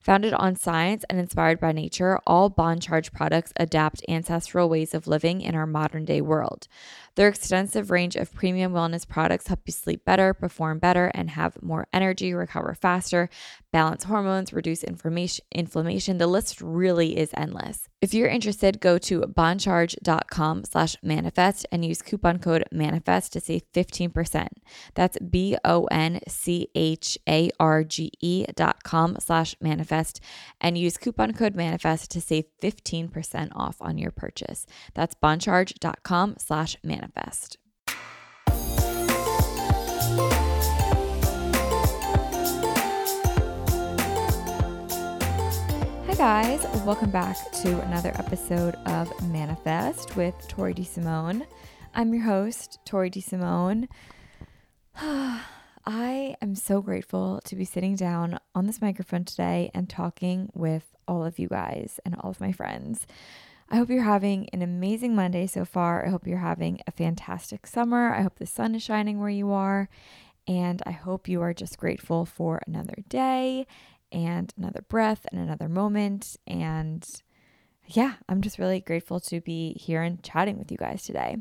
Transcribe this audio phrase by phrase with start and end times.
[0.00, 5.08] Founded on science and inspired by nature, all Bon Charge products adapt ancestral ways of
[5.08, 6.68] living in our modern day world.
[7.16, 11.60] Their extensive range of premium wellness products help you sleep better, perform better, and have
[11.60, 13.28] more energy, recover faster,
[13.72, 16.18] balance hormones, reduce inflammation.
[16.18, 17.88] The list really is endless.
[18.00, 23.62] If you're interested, go to boncharge.com slash manifest and use coupon code manifest to save
[23.72, 24.46] 15%.
[24.94, 25.74] That's B-O-N-C-H-A-R-G-E
[28.54, 29.87] dot com slash manifest
[30.60, 34.66] and use coupon code manifest to save 15% off on your purchase.
[34.94, 37.58] That's boncharge.com slash manifest manifest.
[46.06, 46.66] Hi, guys.
[46.84, 51.46] Welcome back to another episode of Manifest with Tori DeSimone.
[51.94, 53.88] I'm your host, Tori DeSimone.
[55.90, 60.84] I am so grateful to be sitting down on this microphone today and talking with
[61.08, 63.06] all of you guys and all of my friends.
[63.70, 66.04] I hope you're having an amazing Monday so far.
[66.04, 68.12] I hope you're having a fantastic summer.
[68.12, 69.88] I hope the sun is shining where you are.
[70.46, 73.66] And I hope you are just grateful for another day
[74.12, 76.36] and another breath and another moment.
[76.46, 77.02] And
[77.86, 81.38] yeah, I'm just really grateful to be here and chatting with you guys today.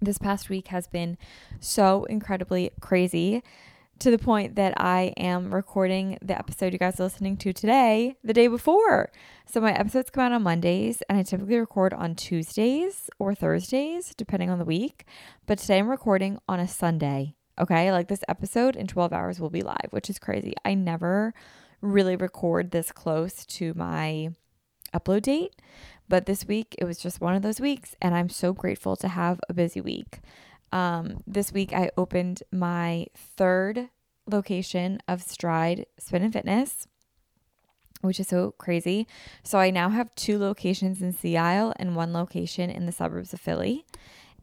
[0.00, 1.16] This past week has been
[1.60, 3.42] so incredibly crazy
[4.00, 8.16] to the point that I am recording the episode you guys are listening to today
[8.24, 9.10] the day before.
[9.46, 14.12] So my episodes come out on Mondays and I typically record on Tuesdays or Thursdays,
[14.16, 15.06] depending on the week.
[15.46, 17.34] But today I'm recording on a Sunday.
[17.58, 17.92] Okay.
[17.92, 20.54] Like this episode in 12 hours will be live, which is crazy.
[20.64, 21.32] I never
[21.80, 24.30] really record this close to my
[24.94, 25.54] upload date.
[26.08, 27.94] But this week it was just one of those weeks.
[28.00, 30.20] And I'm so grateful to have a busy week.
[30.74, 33.90] Um, this week, I opened my third
[34.26, 36.88] location of Stride Spin and Fitness,
[38.00, 39.06] which is so crazy.
[39.44, 43.32] So I now have two locations in Sea Isle and one location in the suburbs
[43.32, 43.86] of Philly.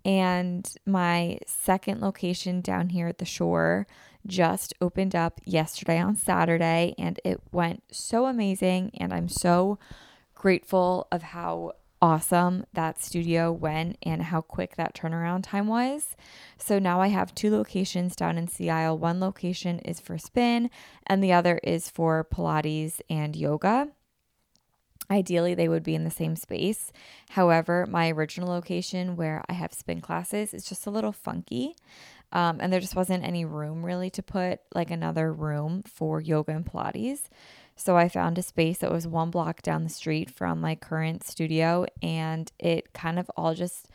[0.05, 3.85] And my second location down here at the shore
[4.25, 8.91] just opened up yesterday on Saturday, and it went so amazing.
[8.97, 9.79] And I'm so
[10.41, 11.71] grateful of how
[12.01, 16.15] awesome that studio went and how quick that turnaround time was.
[16.57, 18.97] So now I have two locations down in Sea Isle.
[18.97, 20.71] One location is for spin,
[21.05, 23.89] and the other is for Pilates and yoga.
[25.11, 26.91] Ideally, they would be in the same space.
[27.29, 31.75] However, my original location where I have spin classes is just a little funky.
[32.31, 36.53] Um, and there just wasn't any room really to put like another room for yoga
[36.53, 37.29] and Pilates.
[37.75, 41.23] So I found a space that was one block down the street from my current
[41.23, 43.87] studio, and it kind of all just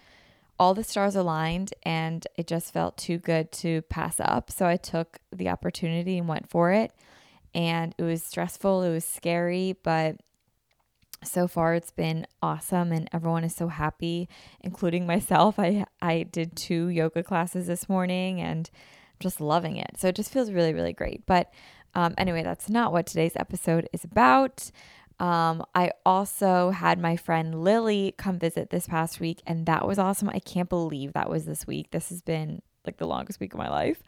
[0.59, 4.50] all the stars aligned and it just felt too good to pass up.
[4.50, 6.92] So I took the opportunity and went for it.
[7.54, 10.16] And it was stressful, it was scary, but
[11.24, 14.28] so far it's been awesome and everyone is so happy,
[14.60, 15.59] including myself.
[15.59, 19.92] I I did two yoga classes this morning and I'm just loving it.
[19.98, 21.24] So it just feels really really great.
[21.27, 21.51] But
[21.97, 24.71] um, anyway, that's not what today's episode is about.
[25.19, 29.98] Um, I also had my friend Lily come visit this past week, and that was
[29.98, 30.28] awesome.
[30.28, 31.93] I can't believe that was this week.
[31.93, 34.03] This has been like the longest week of my life.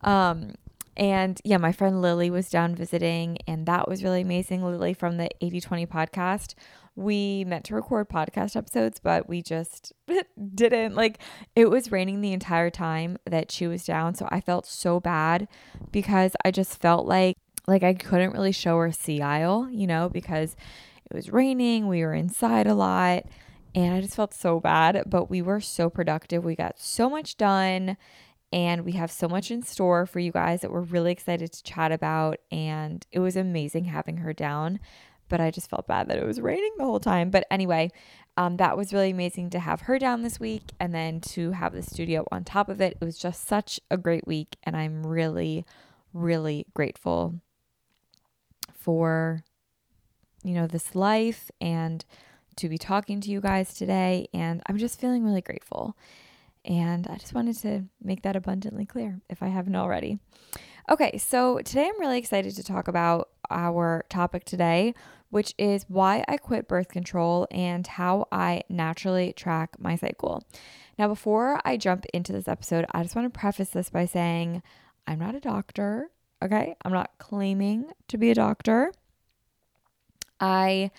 [0.00, 0.54] Um,
[0.96, 4.64] and yeah, my friend Lily was down visiting, and that was really amazing.
[4.64, 6.54] Lily from the 8020 podcast.
[6.96, 9.92] We meant to record podcast episodes, but we just
[10.54, 10.94] didn't.
[10.94, 11.18] Like,
[11.54, 14.14] it was raining the entire time that she was down.
[14.14, 15.46] So I felt so bad
[15.92, 17.36] because I just felt like
[17.68, 20.56] like I couldn't really show her sea isle, you know, because
[21.10, 23.24] it was raining, we were inside a lot,
[23.74, 26.44] and I just felt so bad, but we were so productive.
[26.44, 27.96] We got so much done
[28.52, 31.62] and we have so much in store for you guys that we're really excited to
[31.62, 34.78] chat about and it was amazing having her down
[35.28, 37.30] but I just felt bad that it was raining the whole time.
[37.30, 37.90] But anyway,
[38.36, 41.72] um, that was really amazing to have her down this week and then to have
[41.72, 42.96] the studio on top of it.
[43.00, 45.64] It was just such a great week, and I'm really,
[46.12, 47.40] really grateful
[48.72, 49.42] for
[50.44, 52.04] you know this life and
[52.56, 55.96] to be talking to you guys today and I'm just feeling really grateful.
[56.66, 60.18] And I just wanted to make that abundantly clear if I haven't already.
[60.90, 64.94] Okay, so today I'm really excited to talk about our topic today,
[65.30, 70.42] which is why I quit birth control and how I naturally track my cycle.
[70.98, 74.62] Now, before I jump into this episode, I just want to preface this by saying
[75.06, 76.10] I'm not a doctor.
[76.42, 76.74] Okay.
[76.84, 78.92] I'm not claiming to be a doctor.
[80.40, 80.90] I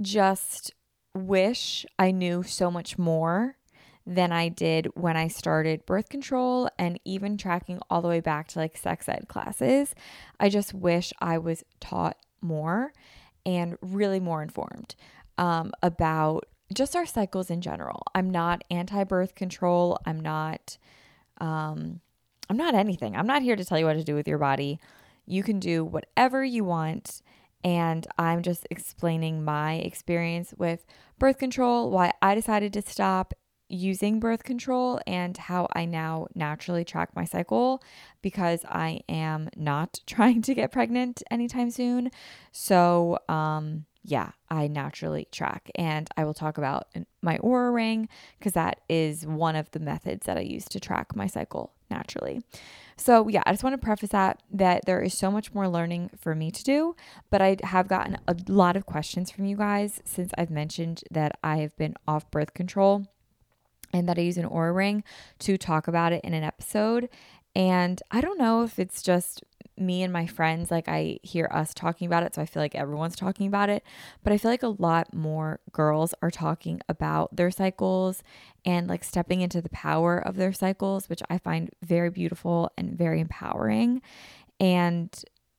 [0.00, 0.72] just
[1.14, 3.56] wish I knew so much more
[4.06, 8.48] than I did when I started birth control and even tracking all the way back
[8.48, 9.94] to like sex ed classes.
[10.38, 12.92] I just wish I was taught more
[13.44, 14.94] and really more informed
[15.38, 18.02] um, about just our cycles in general.
[18.14, 19.98] I'm not anti birth control.
[20.06, 20.78] I'm not.
[21.38, 22.00] Um,
[22.48, 23.16] I'm not anything.
[23.16, 24.80] I'm not here to tell you what to do with your body.
[25.24, 27.22] You can do whatever you want.
[27.62, 30.84] And I'm just explaining my experience with
[31.18, 33.34] birth control, why I decided to stop
[33.70, 37.82] using birth control, and how I now naturally track my cycle
[38.22, 42.10] because I am not trying to get pregnant anytime soon.
[42.52, 45.70] So, um, yeah, I naturally track.
[45.74, 46.88] And I will talk about
[47.22, 48.08] my Oura ring
[48.38, 52.42] because that is one of the methods that I use to track my cycle naturally.
[52.96, 56.10] So, yeah, I just want to preface that that there is so much more learning
[56.18, 56.96] for me to do,
[57.30, 61.38] but I have gotten a lot of questions from you guys since I've mentioned that
[61.42, 63.06] I have been off birth control
[63.92, 65.04] and that I use an Oura ring
[65.40, 67.08] to talk about it in an episode.
[67.54, 69.42] And I don't know if it's just
[69.76, 72.34] me and my friends, like I hear us talking about it.
[72.34, 73.82] So I feel like everyone's talking about it.
[74.22, 78.22] But I feel like a lot more girls are talking about their cycles
[78.64, 82.96] and like stepping into the power of their cycles, which I find very beautiful and
[82.96, 84.02] very empowering.
[84.60, 85.10] And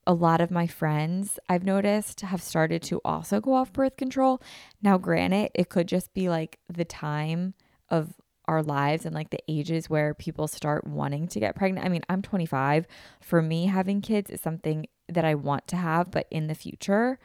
[0.08, 4.42] a lot of my friends I've noticed have started to also go off birth control.
[4.82, 7.54] Now, granted, it could just be like the time
[7.90, 8.14] of
[8.52, 11.86] our lives and like the ages where people start wanting to get pregnant.
[11.86, 12.86] I mean, I'm 25.
[13.22, 17.18] For me, having kids is something that I want to have, but in the future.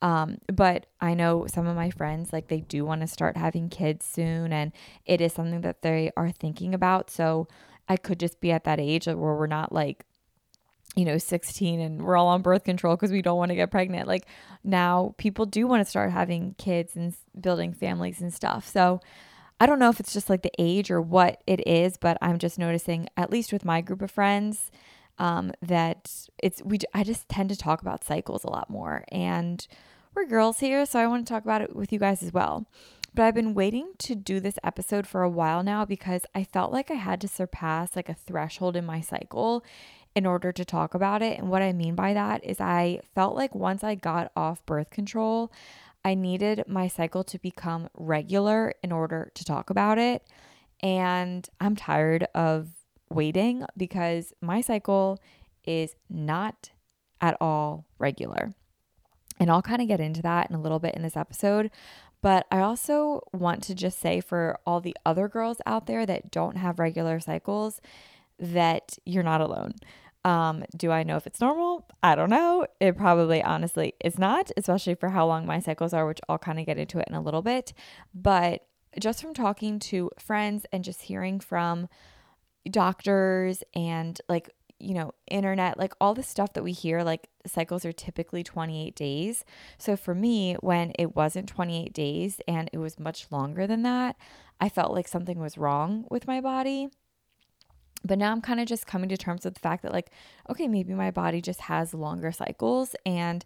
[0.00, 3.68] Um, but I know some of my friends, like they do want to start having
[3.68, 4.72] kids soon, and
[5.04, 7.10] it is something that they are thinking about.
[7.10, 7.48] So
[7.88, 10.04] I could just be at that age where we're not like,
[10.94, 13.70] you know, 16 and we're all on birth control because we don't want to get
[13.70, 14.06] pregnant.
[14.06, 14.26] Like
[14.62, 18.68] now, people do want to start having kids and building families and stuff.
[18.68, 19.00] So
[19.60, 22.38] I don't know if it's just like the age or what it is, but I'm
[22.38, 24.70] just noticing, at least with my group of friends,
[25.18, 26.78] um, that it's we.
[26.94, 29.66] I just tend to talk about cycles a lot more, and
[30.14, 32.66] we're girls here, so I want to talk about it with you guys as well.
[33.14, 36.72] But I've been waiting to do this episode for a while now because I felt
[36.72, 39.64] like I had to surpass like a threshold in my cycle
[40.14, 41.38] in order to talk about it.
[41.38, 44.90] And what I mean by that is I felt like once I got off birth
[44.90, 45.50] control,
[46.08, 50.22] I needed my cycle to become regular in order to talk about it.
[50.80, 52.68] And I'm tired of
[53.10, 55.18] waiting because my cycle
[55.66, 56.70] is not
[57.20, 58.54] at all regular.
[59.38, 61.70] And I'll kind of get into that in a little bit in this episode.
[62.22, 66.30] But I also want to just say for all the other girls out there that
[66.30, 67.82] don't have regular cycles
[68.38, 69.74] that you're not alone.
[70.24, 71.86] Um, do I know if it's normal?
[72.02, 72.66] I don't know.
[72.80, 76.58] It probably honestly is not, especially for how long my cycles are, which I'll kind
[76.58, 77.72] of get into it in a little bit.
[78.14, 78.66] But
[78.98, 81.88] just from talking to friends and just hearing from
[82.70, 87.84] doctors and like, you know, internet, like all the stuff that we hear, like cycles
[87.84, 89.44] are typically 28 days.
[89.76, 94.16] So for me, when it wasn't 28 days and it was much longer than that,
[94.60, 96.88] I felt like something was wrong with my body.
[98.04, 100.10] But now I'm kind of just coming to terms with the fact that, like,
[100.48, 102.94] okay, maybe my body just has longer cycles.
[103.04, 103.44] And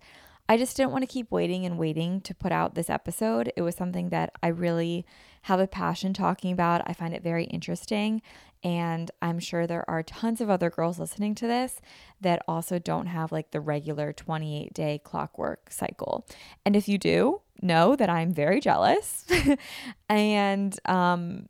[0.49, 3.53] I just didn't want to keep waiting and waiting to put out this episode.
[3.57, 5.07] It was something that I really
[5.43, 6.83] have a passion talking about.
[6.87, 8.23] I find it very interesting.
[8.65, 11.81] And I'm sure there are tons of other girls listening to this
[12.21, 16.27] that also don't have like the regular 28 day clockwork cycle.
[16.65, 19.25] And if you do, know that I'm very jealous.
[20.09, 21.49] and um,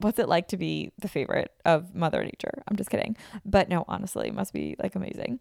[0.00, 2.62] what's it like to be the favorite of Mother Nature?
[2.68, 3.16] I'm just kidding.
[3.44, 5.40] But no, honestly, must be like amazing.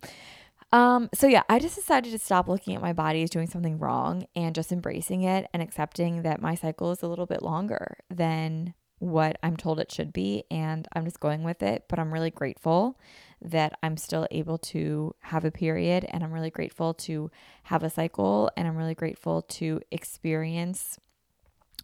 [0.71, 3.79] Um, so yeah, I just decided to stop looking at my body as doing something
[3.79, 7.97] wrong and just embracing it and accepting that my cycle is a little bit longer
[8.09, 10.43] than what I'm told it should be.
[10.51, 11.85] And I'm just going with it.
[11.87, 12.99] But I'm really grateful
[13.41, 16.05] that I'm still able to have a period.
[16.09, 17.31] And I'm really grateful to
[17.63, 18.51] have a cycle.
[18.55, 20.99] And I'm really grateful to experience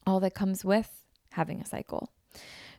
[0.06, 2.12] all that comes with having a cycle.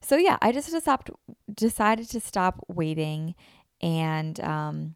[0.06, 1.10] So yeah, I just stopped,
[1.52, 3.34] decided to stop waiting
[3.80, 4.94] and um,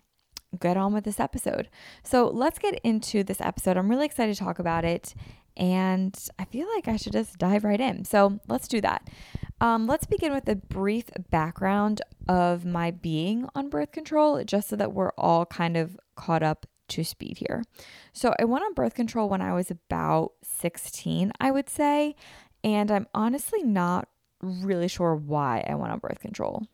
[0.60, 1.68] get on with this episode.
[2.04, 3.76] So let's get into this episode.
[3.76, 5.16] I'm really excited to talk about it.
[5.56, 8.04] And I feel like I should just dive right in.
[8.04, 9.10] So let's do that.
[9.60, 14.76] Um, let's begin with a brief background of my being on birth control, just so
[14.76, 17.64] that we're all kind of caught up to speed here.
[18.12, 22.14] So I went on birth control when I was about 16, I would say.
[22.62, 24.08] And I'm honestly not
[24.42, 26.66] really sure why I went on birth control.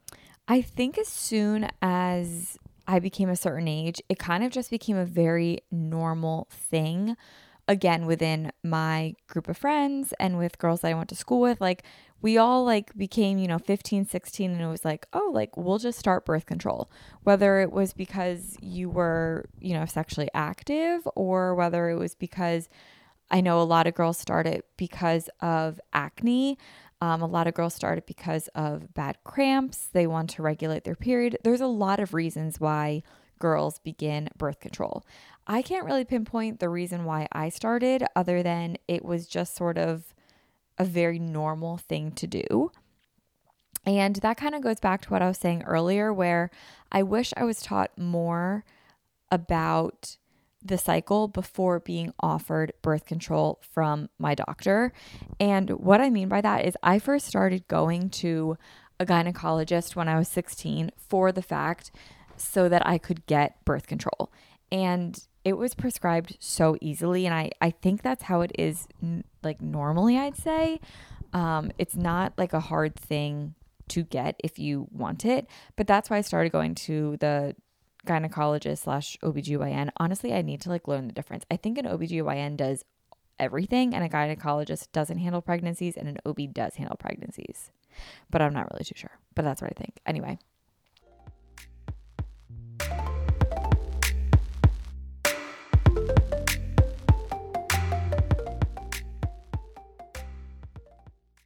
[0.48, 4.96] I think as soon as I became a certain age, it kind of just became
[4.96, 7.16] a very normal thing
[7.68, 11.60] again within my group of friends and with girls that I went to school with
[11.60, 11.82] like
[12.22, 15.78] we all like became you know 15 16 and it was like oh like we'll
[15.78, 16.88] just start birth control
[17.24, 22.68] whether it was because you were you know sexually active or whether it was because
[23.30, 26.58] I know a lot of girls start it because of acne
[27.00, 30.84] um, a lot of girls start it because of bad cramps they want to regulate
[30.84, 33.02] their period there's a lot of reasons why
[33.38, 35.04] girls begin birth control.
[35.46, 39.78] I can't really pinpoint the reason why I started, other than it was just sort
[39.78, 40.14] of
[40.78, 42.72] a very normal thing to do.
[43.84, 46.50] And that kind of goes back to what I was saying earlier, where
[46.90, 48.64] I wish I was taught more
[49.30, 50.16] about
[50.66, 54.92] the cycle before being offered birth control from my doctor.
[55.38, 58.56] And what I mean by that is, I first started going to
[58.98, 61.90] a gynecologist when I was 16 for the fact
[62.36, 64.32] so that I could get birth control.
[64.72, 67.24] And it was prescribed so easily.
[67.24, 70.80] And I, I think that's how it is, n- like normally, I'd say.
[71.32, 73.54] Um, it's not like a hard thing
[73.88, 75.46] to get if you want it.
[75.76, 77.54] But that's why I started going to the
[78.06, 79.90] gynecologist slash OBGYN.
[79.98, 81.44] Honestly, I need to like learn the difference.
[81.50, 82.84] I think an OBGYN does
[83.38, 87.70] everything and a gynecologist doesn't handle pregnancies and an OB does handle pregnancies.
[88.30, 89.18] But I'm not really too sure.
[89.34, 90.00] But that's what I think.
[90.06, 90.38] Anyway.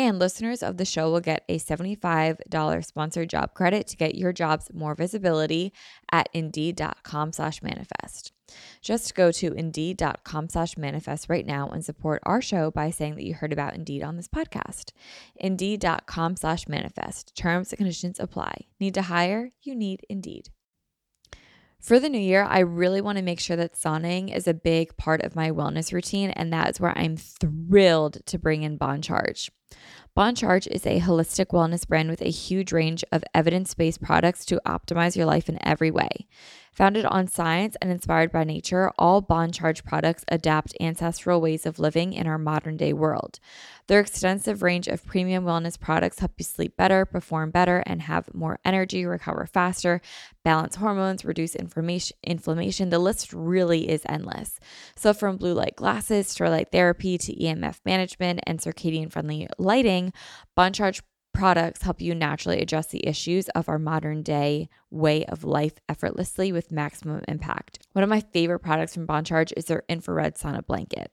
[0.00, 4.32] And listeners of the show will get a $75 sponsored job credit to get your
[4.32, 5.74] jobs more visibility
[6.10, 8.32] at indeed.com slash manifest.
[8.80, 13.24] Just go to indeed.com slash manifest right now and support our show by saying that
[13.24, 14.92] you heard about Indeed on this podcast.
[15.36, 17.36] Indeed.com slash manifest.
[17.36, 18.68] Terms and conditions apply.
[18.80, 19.52] Need to hire?
[19.60, 20.48] You need Indeed.
[21.78, 24.96] For the new year, I really want to make sure that sauning is a big
[24.96, 29.50] part of my wellness routine, and that's where I'm thrilled to bring in Bon Charge.
[30.14, 34.44] Bon Charge is a holistic wellness brand with a huge range of evidence based products
[34.46, 36.26] to optimize your life in every way.
[36.72, 41.78] Founded on science and inspired by nature, all Bon Charge products adapt ancestral ways of
[41.78, 43.40] living in our modern day world.
[43.88, 48.32] Their extensive range of premium wellness products help you sleep better, perform better, and have
[48.32, 50.00] more energy, recover faster,
[50.44, 52.16] balance hormones, reduce inflammation.
[52.22, 52.90] inflammation.
[52.90, 54.60] The list really is endless.
[54.94, 60.12] So, from blue light glasses to light therapy to EMF management and circadian friendly lighting,
[60.54, 61.02] Bon Charge
[61.32, 66.50] products help you naturally address the issues of our modern day way of life effortlessly
[66.50, 67.86] with maximum impact.
[67.92, 71.12] One of my favorite products from Bon Charge is their infrared sauna blanket.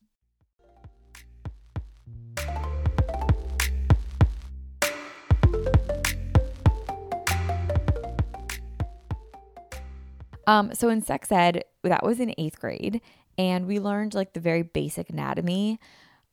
[10.47, 13.01] Um, so in sex ed, that was in eighth grade,
[13.37, 15.79] and we learned like the very basic anatomy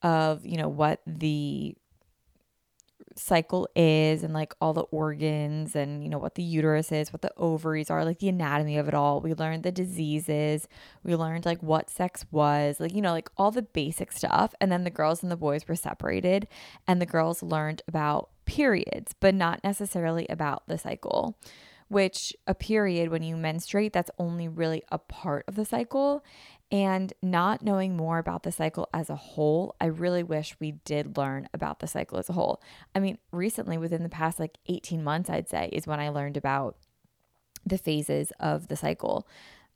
[0.03, 1.75] of you know what the
[3.19, 7.23] cycle is and like all the organs and you know what the uterus is, what
[7.23, 9.21] the ovaries are, like the anatomy of it all.
[9.21, 10.69] We learned the diseases.
[11.03, 14.55] We learned like what sex was, like you know, like all the basic stuff.
[14.61, 16.47] And then the girls and the boys were separated
[16.87, 21.37] and the girls learned about periods, but not necessarily about the cycle
[21.89, 26.25] which a period, when you menstruate, that's only really a part of the cycle.
[26.71, 31.17] And not knowing more about the cycle as a whole, I really wish we did
[31.17, 32.63] learn about the cycle as a whole.
[32.95, 36.37] I mean, recently, within the past like 18 months, I'd say, is when I learned
[36.37, 36.77] about
[37.65, 39.27] the phases of the cycle.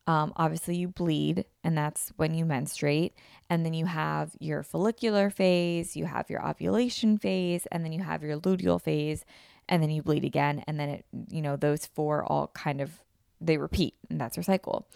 [0.07, 3.15] Um, obviously, you bleed, and that's when you menstruate.
[3.49, 8.03] And then you have your follicular phase, you have your ovulation phase, and then you
[8.03, 9.25] have your luteal phase
[9.73, 13.03] and then you bleed again and then it you know those four all kind of
[13.41, 14.87] they repeat and that's your cycle.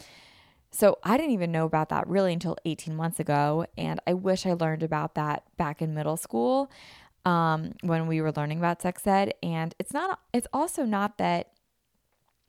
[0.71, 4.45] So i didn't even know about that really until 18 months ago and i wish
[4.45, 6.71] i learned about that back in middle school
[7.27, 9.35] um, when we were learning about sex ed.
[9.43, 11.51] And it's not it's also not that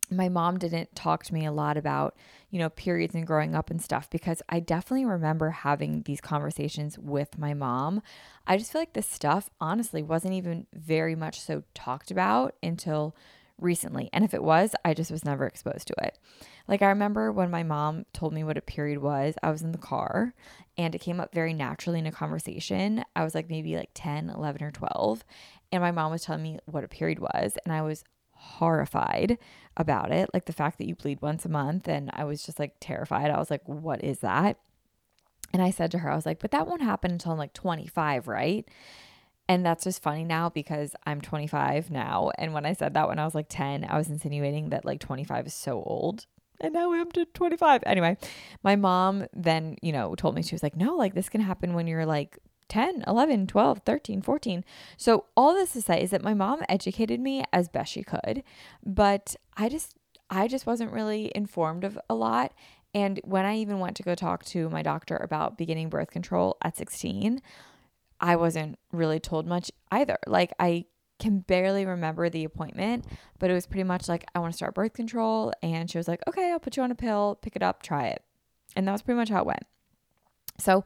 [0.09, 2.15] my mom didn't talk to me a lot about,
[2.49, 6.97] you know, periods and growing up and stuff because I definitely remember having these conversations
[6.97, 8.01] with my mom.
[8.45, 13.15] I just feel like this stuff honestly wasn't even very much so talked about until
[13.59, 14.09] recently.
[14.13, 16.17] And if it was, I just was never exposed to it.
[16.67, 19.71] Like I remember when my mom told me what a period was, I was in
[19.71, 20.33] the car
[20.77, 23.03] and it came up very naturally in a conversation.
[23.15, 25.25] I was like maybe like 10, 11 or 12,
[25.71, 28.03] and my mom was telling me what a period was, and I was
[28.37, 29.37] horrified
[29.75, 30.29] about it.
[30.33, 31.87] Like the fact that you bleed once a month.
[31.87, 33.31] And I was just like terrified.
[33.31, 34.57] I was like, what is that?
[35.53, 37.53] And I said to her, I was like, but that won't happen until I'm like
[37.53, 38.67] 25, right?
[39.49, 42.31] And that's just funny now because I'm 25 now.
[42.37, 44.99] And when I said that when I was like 10, I was insinuating that like
[44.99, 46.25] 25 is so old.
[46.59, 47.83] And now I'm to 25.
[47.85, 48.17] Anyway,
[48.63, 51.73] my mom then, you know, told me, she was like, no, like this can happen
[51.73, 54.65] when you're like 10, 11, 12, 13, 14.
[54.97, 58.43] So, all this to say is that my mom educated me as best she could,
[58.85, 59.95] but I just
[60.29, 62.53] I just wasn't really informed of a lot.
[62.93, 66.57] And when I even went to go talk to my doctor about beginning birth control
[66.61, 67.41] at 16,
[68.19, 70.17] I wasn't really told much either.
[70.25, 70.85] Like I
[71.19, 73.05] can barely remember the appointment,
[73.39, 75.53] but it was pretty much like, I want to start birth control.
[75.61, 78.07] And she was like, okay, I'll put you on a pill, pick it up, try
[78.07, 78.23] it.
[78.75, 79.65] And that was pretty much how it went.
[80.59, 80.83] So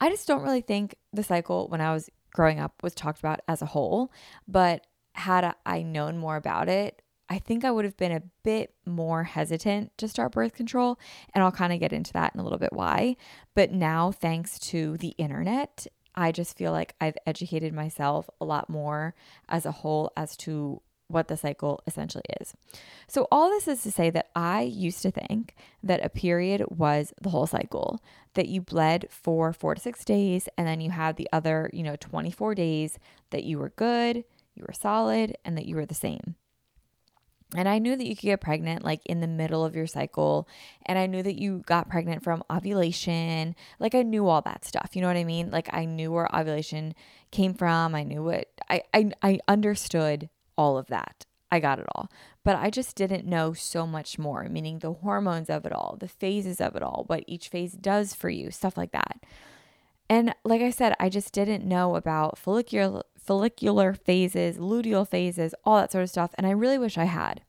[0.00, 3.40] I just don't really think the cycle when I was growing up was talked about
[3.48, 4.12] as a whole.
[4.48, 8.74] But had I known more about it, I think I would have been a bit
[8.84, 10.98] more hesitant to start birth control.
[11.34, 13.16] And I'll kind of get into that in a little bit why.
[13.54, 18.68] But now, thanks to the internet, I just feel like I've educated myself a lot
[18.68, 19.14] more
[19.48, 22.54] as a whole as to what the cycle essentially is.
[23.06, 27.12] So, all this is to say that I used to think that a period was
[27.20, 28.02] the whole cycle,
[28.34, 31.82] that you bled for four to six days, and then you had the other, you
[31.82, 32.98] know, 24 days
[33.30, 36.36] that you were good, you were solid, and that you were the same.
[37.54, 40.48] And I knew that you could get pregnant like in the middle of your cycle.
[40.86, 43.54] And I knew that you got pregnant from ovulation.
[43.78, 44.90] Like I knew all that stuff.
[44.94, 45.50] You know what I mean?
[45.50, 46.94] Like I knew where ovulation
[47.30, 47.94] came from.
[47.94, 50.30] I knew what I I, I understood
[50.62, 51.26] all of that.
[51.50, 52.08] I got it all.
[52.44, 56.08] But I just didn't know so much more, meaning the hormones of it all, the
[56.08, 59.24] phases of it all, what each phase does for you, stuff like that.
[60.08, 65.78] And like I said, I just didn't know about follicular follicular phases, luteal phases, all
[65.78, 67.42] that sort of stuff, and I really wish I had.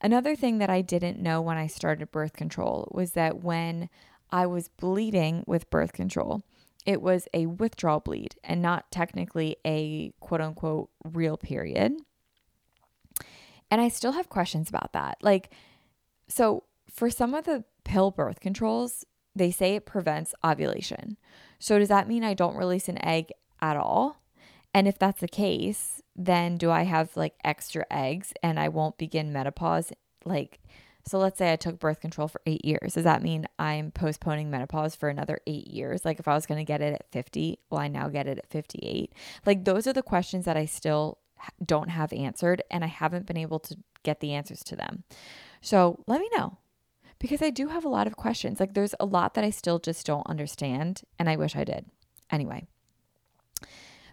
[0.00, 3.88] Another thing that I didn't know when I started birth control was that when
[4.30, 6.42] I was bleeding with birth control,
[6.86, 11.92] it was a withdrawal bleed and not technically a quote unquote real period.
[13.74, 15.18] And I still have questions about that.
[15.20, 15.50] Like,
[16.28, 21.16] so for some of the pill birth controls, they say it prevents ovulation.
[21.58, 24.22] So does that mean I don't release an egg at all?
[24.72, 28.96] And if that's the case, then do I have like extra eggs and I won't
[28.96, 29.92] begin menopause?
[30.24, 30.60] Like,
[31.04, 32.94] so let's say I took birth control for eight years.
[32.94, 36.04] Does that mean I'm postponing menopause for another eight years?
[36.04, 38.38] Like, if I was going to get it at 50, will I now get it
[38.38, 39.12] at 58?
[39.44, 41.18] Like, those are the questions that I still
[41.64, 45.04] don't have answered and I haven't been able to get the answers to them.
[45.60, 46.58] So let me know
[47.18, 48.60] because I do have a lot of questions.
[48.60, 51.86] Like there's a lot that I still just don't understand and I wish I did.
[52.30, 52.66] Anyway,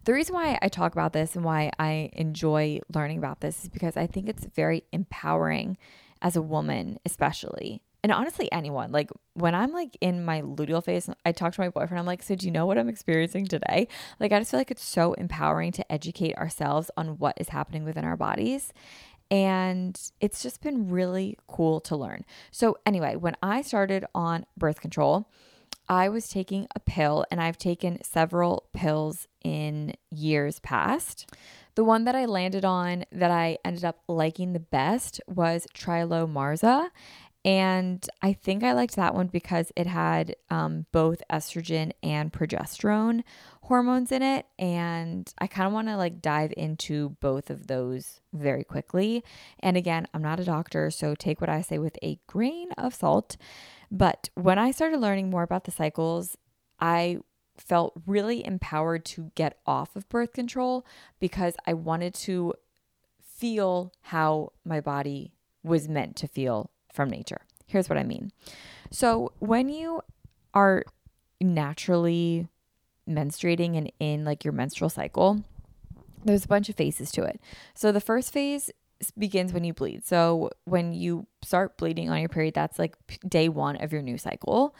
[0.05, 3.69] the reason why I talk about this and why I enjoy learning about this is
[3.69, 5.77] because I think it's very empowering
[6.21, 11.09] as a woman, especially and honestly anyone like when i'm like in my luteal phase
[11.25, 13.87] i talk to my boyfriend i'm like so do you know what i'm experiencing today?
[14.19, 17.83] Like i just feel like it's so empowering to educate ourselves on what is happening
[17.83, 18.73] within our bodies.
[19.29, 22.25] And it's just been really cool to learn.
[22.51, 25.29] So anyway when i started on birth control
[25.87, 31.27] i was taking a pill and i've taken several pills in years past.
[31.75, 36.89] The one that I landed on that I ended up liking the best was Tri-Lo-Marzia.
[37.43, 43.23] And I think I liked that one because it had um, both estrogen and progesterone
[43.63, 44.45] hormones in it.
[44.59, 49.23] And I kind of want to like dive into both of those very quickly.
[49.59, 52.93] And again, I'm not a doctor, so take what I say with a grain of
[52.93, 53.37] salt.
[53.89, 56.37] But when I started learning more about the cycles,
[56.79, 57.19] I
[57.57, 60.85] felt really empowered to get off of birth control
[61.19, 62.53] because I wanted to
[63.21, 67.41] feel how my body was meant to feel from nature.
[67.67, 68.31] Here's what I mean.
[68.91, 70.01] So, when you
[70.53, 70.83] are
[71.39, 72.47] naturally
[73.09, 75.43] menstruating and in like your menstrual cycle,
[76.23, 77.39] there's a bunch of phases to it.
[77.73, 78.69] So, the first phase
[79.17, 80.05] begins when you bleed.
[80.05, 82.95] So, when you start bleeding on your period, that's like
[83.27, 84.75] day one of your new cycle.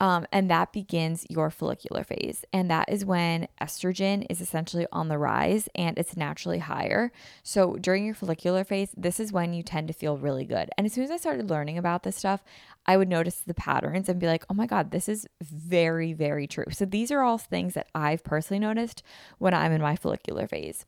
[0.00, 2.44] Um, and that begins your follicular phase.
[2.52, 7.12] And that is when estrogen is essentially on the rise and it's naturally higher.
[7.42, 10.68] So during your follicular phase, this is when you tend to feel really good.
[10.76, 12.42] And as soon as I started learning about this stuff,
[12.86, 16.46] I would notice the patterns and be like, oh my God, this is very, very
[16.46, 16.66] true.
[16.70, 19.02] So these are all things that I've personally noticed
[19.38, 20.84] when I'm in my follicular phase.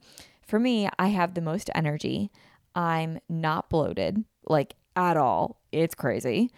[0.47, 2.31] For me, I have the most energy.
[2.75, 5.61] I'm not bloated, like at all.
[5.73, 6.51] It's crazy.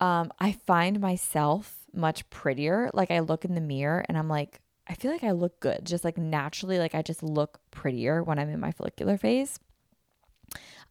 [0.00, 2.90] Um, I find myself much prettier.
[2.92, 5.80] Like I look in the mirror and I'm like, I feel like I look good,
[5.84, 9.58] just like naturally, like I just look prettier when I'm in my follicular phase.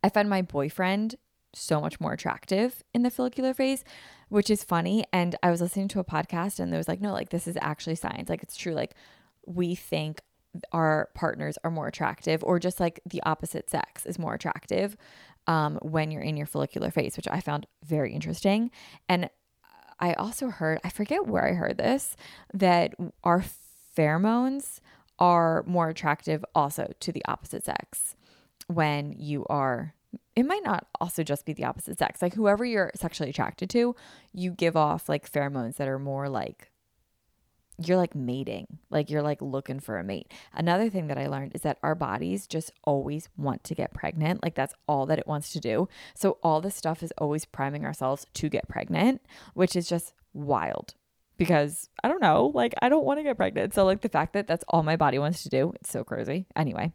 [0.03, 1.15] I find my boyfriend
[1.53, 3.85] so much more attractive in the follicular phase,
[4.27, 5.05] which is funny.
[5.13, 7.57] And I was listening to a podcast and there was like, no, like this is
[7.61, 8.29] actually science.
[8.29, 8.73] Like it's true.
[8.73, 8.93] Like
[9.45, 10.21] we think
[10.71, 14.97] our partners are more attractive or just like the opposite sex is more attractive
[15.47, 18.71] um, when you're in your follicular phase, which I found very interesting.
[19.07, 19.29] And
[19.99, 22.15] I also heard, I forget where I heard this,
[22.53, 23.43] that our
[23.97, 24.79] pheromones
[25.19, 28.15] are more attractive also to the opposite sex
[28.67, 29.93] when you are
[30.35, 32.21] it might not also just be the opposite sex.
[32.21, 33.95] Like whoever you're sexually attracted to,
[34.33, 36.71] you give off like pheromones that are more like
[37.77, 40.31] you're like mating, like you're like looking for a mate.
[40.53, 44.43] Another thing that I learned is that our bodies just always want to get pregnant.
[44.43, 45.89] Like that's all that it wants to do.
[46.13, 49.21] So all this stuff is always priming ourselves to get pregnant,
[49.53, 50.93] which is just wild
[51.37, 53.73] because I don't know, like I don't want to get pregnant.
[53.73, 56.45] So like the fact that that's all my body wants to do, it's so crazy.
[56.55, 56.93] Anyway,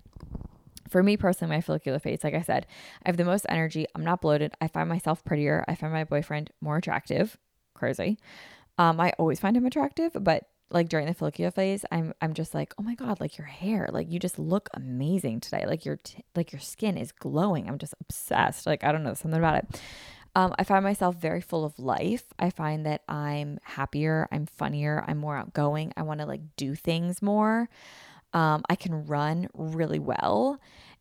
[0.89, 2.67] for me personally, my follicular phase, like I said,
[3.05, 3.87] I have the most energy.
[3.95, 4.55] I'm not bloated.
[4.61, 5.65] I find myself prettier.
[5.69, 7.37] I find my boyfriend more attractive.
[7.75, 8.19] Crazy.
[8.79, 12.55] Um, I always find him attractive, but like during the follicular phase, I'm I'm just
[12.55, 15.67] like, oh my god, like your hair, like you just look amazing today.
[15.67, 17.69] Like your t- like your skin is glowing.
[17.69, 18.67] I'm just obsessed.
[18.67, 19.81] Like I don't know something about it.
[20.37, 22.25] Um, I find myself very full of life.
[22.39, 24.29] I find that I'm happier.
[24.31, 25.05] I'm funnier.
[25.09, 25.93] I'm more outgoing.
[25.97, 27.69] I want to like do things more.
[28.33, 30.61] Um, I can run really well,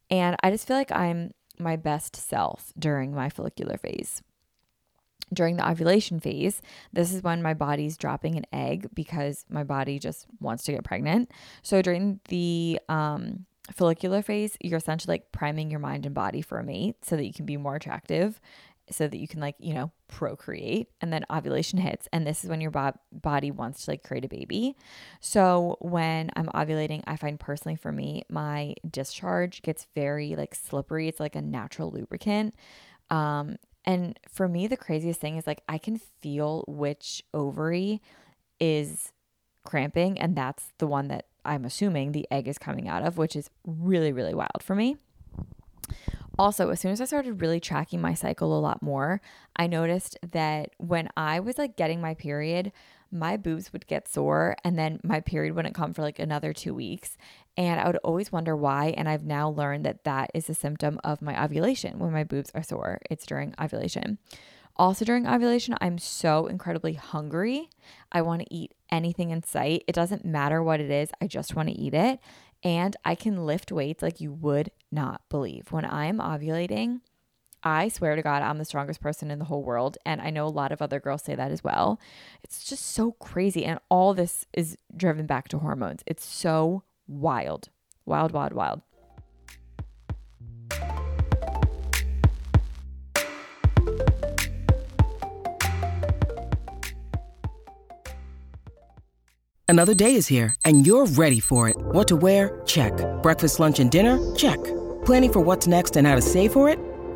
[0.10, 4.24] and I just feel like I'm my best self during my follicular phase
[5.34, 6.62] during the ovulation phase,
[6.92, 10.84] this is when my body's dropping an egg because my body just wants to get
[10.84, 11.32] pregnant.
[11.62, 16.60] So during the um, follicular phase, you're essentially like priming your mind and body for
[16.60, 18.40] a mate so that you can be more attractive,
[18.92, 20.88] so that you can like, you know, procreate.
[21.00, 24.26] And then ovulation hits, and this is when your bo- body wants to like create
[24.26, 24.76] a baby.
[25.20, 31.08] So when I'm ovulating, I find personally for me, my discharge gets very like slippery.
[31.08, 32.56] It's like a natural lubricant.
[33.12, 33.58] Um,
[33.90, 38.04] and for me, the craziest thing is like I can feel which ovary
[38.60, 39.12] is
[39.66, 43.36] cramping, and that's the one that I'm assuming the egg is coming out of, which
[43.36, 44.98] is really, really wild for me.
[46.38, 49.22] Also, as soon as I started really tracking my cycle a lot more,
[49.56, 52.72] I noticed that when I was like getting my period,
[53.12, 56.74] my boobs would get sore and then my period wouldn't come for like another two
[56.74, 57.18] weeks.
[57.58, 58.94] And I would always wonder why.
[58.98, 62.52] And I've now learned that that is a symptom of my ovulation when my boobs
[62.54, 63.00] are sore.
[63.10, 64.18] It's during ovulation.
[64.76, 67.70] Also, during ovulation, I'm so incredibly hungry.
[68.14, 69.84] I want to eat anything in sight.
[69.88, 72.20] It doesn't matter what it is, I just want to eat it.
[72.64, 75.72] And I can lift weights like you would not believe.
[75.72, 77.02] When I'm ovulating,
[77.64, 79.98] I swear to God, I'm the strongest person in the whole world.
[80.06, 82.00] And I know a lot of other girls say that as well.
[82.44, 83.66] It's just so crazy.
[83.66, 86.02] And all this is driven back to hormones.
[86.06, 87.70] It's so wild.
[88.06, 88.82] Wild, wild, wild.
[99.68, 101.78] Another day is here, and you're ready for it.
[101.78, 102.60] What to wear?
[102.66, 102.92] Check.
[103.22, 104.18] Breakfast, lunch, and dinner?
[104.36, 104.58] Check.
[105.06, 106.80] Planning for what's next and how to save for it?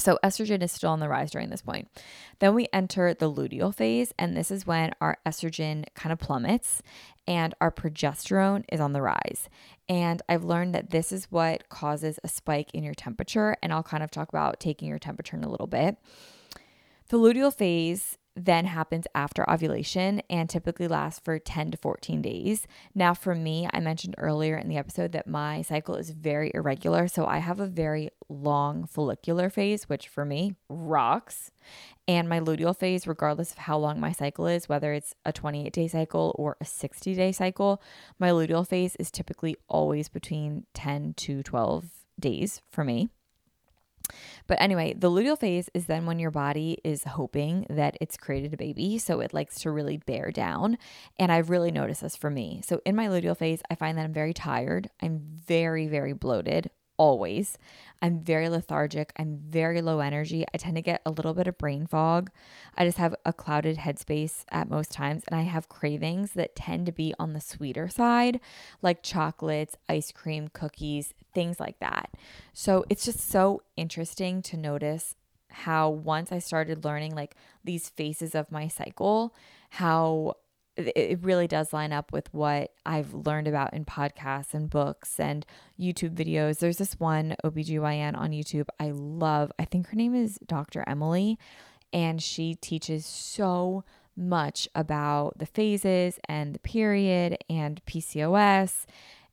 [0.00, 1.88] So estrogen is still on the rise during this point.
[2.38, 6.82] Then we enter the luteal phase, and this is when our estrogen kind of plummets
[7.26, 9.48] and our progesterone is on the rise.
[9.88, 13.82] And I've learned that this is what causes a spike in your temperature, and I'll
[13.82, 15.96] kind of talk about taking your temperature in a little bit.
[17.08, 22.66] The luteal phase then happens after ovulation and typically lasts for 10 to 14 days.
[22.94, 27.08] Now, for me, I mentioned earlier in the episode that my cycle is very irregular.
[27.08, 31.50] So I have a very long follicular phase, which for me rocks.
[32.06, 35.72] And my luteal phase, regardless of how long my cycle is, whether it's a 28
[35.72, 37.82] day cycle or a 60 day cycle,
[38.18, 41.86] my luteal phase is typically always between 10 to 12
[42.18, 43.10] days for me.
[44.46, 48.52] But anyway, the luteal phase is then when your body is hoping that it's created
[48.54, 48.98] a baby.
[48.98, 50.78] So it likes to really bear down.
[51.18, 52.62] And I've really noticed this for me.
[52.64, 54.90] So in my luteal phase, I find that I'm very tired.
[55.02, 56.70] I'm very, very bloated
[57.00, 57.56] always.
[58.02, 59.10] I'm very lethargic.
[59.16, 60.44] I'm very low energy.
[60.52, 62.30] I tend to get a little bit of brain fog.
[62.76, 65.22] I just have a clouded headspace at most times.
[65.26, 68.38] And I have cravings that tend to be on the sweeter side,
[68.82, 72.10] like chocolates, ice cream, cookies, things like that.
[72.52, 75.14] So it's just so interesting to notice
[75.48, 77.34] how once I started learning like
[77.64, 79.34] these phases of my cycle,
[79.70, 80.34] how
[80.88, 85.44] it really does line up with what I've learned about in podcasts and books and
[85.78, 86.58] YouTube videos.
[86.58, 89.52] There's this one OBGYN on YouTube I love.
[89.58, 90.84] I think her name is Dr.
[90.86, 91.38] Emily,
[91.92, 93.84] and she teaches so
[94.16, 98.84] much about the phases and the period and PCOS.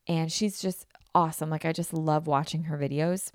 [0.07, 1.49] And she's just awesome.
[1.49, 3.31] Like, I just love watching her videos.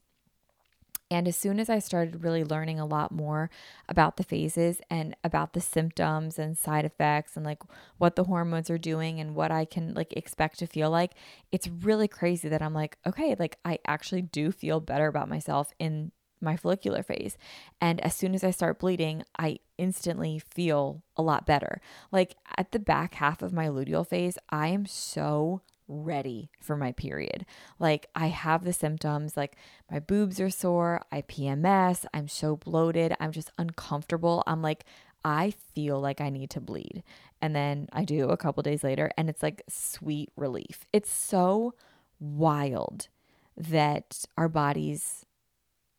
[1.12, 3.51] And as soon as I started really learning a lot more
[3.87, 7.59] about the phases and about the symptoms and side effects and like
[7.98, 11.12] what the hormones are doing and what I can like expect to feel like,
[11.53, 15.70] it's really crazy that I'm like, okay, like I actually do feel better about myself
[15.79, 17.37] in my follicular phase.
[17.79, 21.83] And as soon as I start bleeding, I instantly feel a lot better.
[22.11, 26.92] Like at the back half of my luteal phase, I am so ready for my
[26.92, 27.45] period.
[27.79, 29.57] Like I have the symptoms, like
[29.90, 34.42] my boobs are sore, I PMS, I'm so bloated, I'm just uncomfortable.
[34.47, 34.85] I'm like
[35.25, 37.05] I feel like I need to bleed.
[37.40, 40.87] And then I do a couple days later and it's like sweet relief.
[40.92, 41.75] It's so
[42.18, 43.09] wild
[43.57, 45.25] that our bodies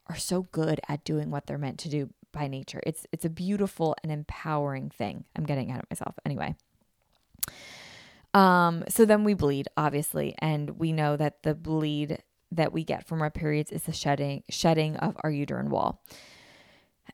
[0.08, 2.82] are so good at doing what they're meant to do by nature.
[2.86, 5.26] It's it's a beautiful and empowering thing.
[5.36, 6.16] I'm getting out of myself.
[6.26, 6.56] Anyway.
[8.34, 13.08] Um, so then we bleed, obviously, and we know that the bleed that we get
[13.08, 16.04] from our periods is the shedding shedding of our uterine wall.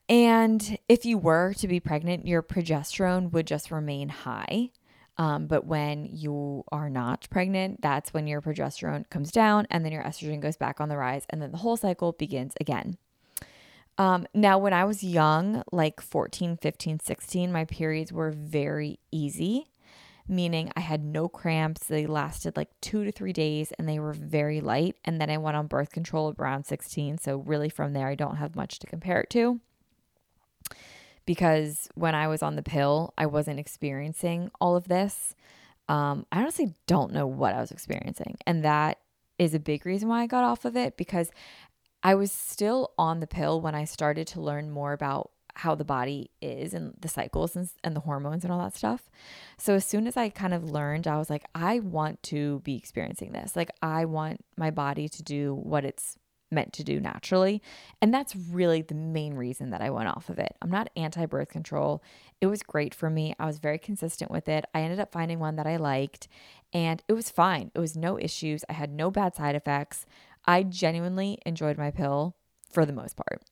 [0.08, 4.70] And if you were to be pregnant, your progesterone would just remain high.
[5.18, 9.92] Um, but when you are not pregnant, that's when your progesterone comes down and then
[9.92, 12.96] your estrogen goes back on the rise, and then the whole cycle begins again.
[13.98, 19.70] Um, now, when I was young, like 14, 15, 16, my periods were very easy
[20.28, 21.86] meaning I had no cramps.
[21.86, 24.96] They lasted like two to three days and they were very light.
[25.04, 27.18] And then I went on birth control around 16.
[27.18, 29.60] So, really, from there, I don't have much to compare it to.
[31.26, 35.34] Because when I was on the pill, I wasn't experiencing all of this.
[35.88, 38.38] Um, I honestly don't know what I was experiencing.
[38.46, 38.98] And that
[39.38, 41.30] is a big reason why I got off of it because
[42.02, 45.30] I was still on the pill when I started to learn more about
[45.60, 49.10] how the body is and the cycles and, and the hormones and all that stuff.
[49.58, 52.76] So as soon as I kind of learned, I was like, I want to be
[52.76, 53.56] experiencing this.
[53.56, 56.16] Like, I want my body to do what it's
[56.50, 57.62] meant to do naturally.
[58.00, 60.56] And that's really the main reason that I went off of it.
[60.62, 62.02] I'm not anti birth control.
[62.40, 63.34] It was great for me.
[63.38, 64.64] I was very consistent with it.
[64.74, 66.26] I ended up finding one that I liked
[66.72, 67.70] and it was fine.
[67.74, 68.64] It was no issues.
[68.68, 70.06] I had no bad side effects.
[70.46, 72.34] I genuinely enjoyed my pill
[72.70, 73.42] for the most part.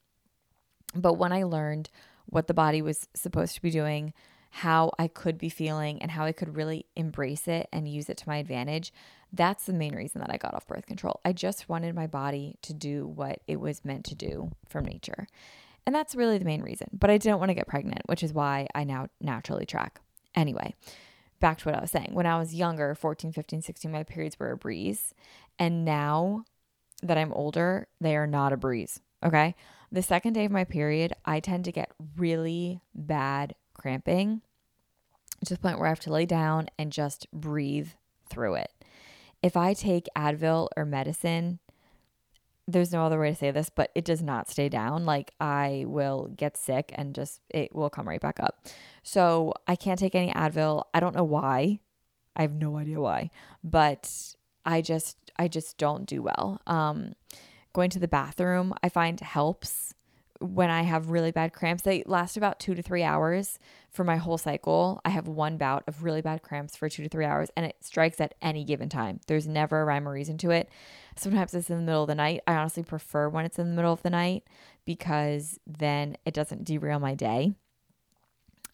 [1.00, 1.90] But when I learned
[2.26, 4.12] what the body was supposed to be doing,
[4.50, 8.16] how I could be feeling, and how I could really embrace it and use it
[8.18, 8.92] to my advantage,
[9.32, 11.20] that's the main reason that I got off birth control.
[11.24, 15.26] I just wanted my body to do what it was meant to do from nature.
[15.86, 16.88] And that's really the main reason.
[16.92, 20.00] But I didn't want to get pregnant, which is why I now naturally track.
[20.34, 20.74] Anyway,
[21.40, 22.10] back to what I was saying.
[22.12, 25.14] When I was younger, 14, 15, 16, my periods were a breeze.
[25.58, 26.44] And now
[27.02, 29.00] that I'm older, they are not a breeze.
[29.24, 29.54] Okay.
[29.90, 34.42] The second day of my period, I tend to get really bad cramping
[35.44, 37.90] to the point where I have to lay down and just breathe
[38.28, 38.72] through it.
[39.42, 41.60] If I take Advil or medicine,
[42.66, 45.06] there's no other way to say this, but it does not stay down.
[45.06, 48.66] Like I will get sick and just it will come right back up.
[49.02, 50.84] So I can't take any Advil.
[50.92, 51.78] I don't know why.
[52.36, 53.30] I have no idea why,
[53.64, 54.34] but
[54.66, 56.60] I just I just don't do well.
[56.66, 57.14] Um
[57.78, 59.94] Going to the bathroom, I find helps
[60.40, 61.84] when I have really bad cramps.
[61.84, 65.00] They last about two to three hours for my whole cycle.
[65.04, 67.76] I have one bout of really bad cramps for two to three hours, and it
[67.80, 69.20] strikes at any given time.
[69.28, 70.68] There's never a rhyme or reason to it.
[71.14, 72.40] Sometimes it's in the middle of the night.
[72.48, 74.42] I honestly prefer when it's in the middle of the night
[74.84, 77.52] because then it doesn't derail my day.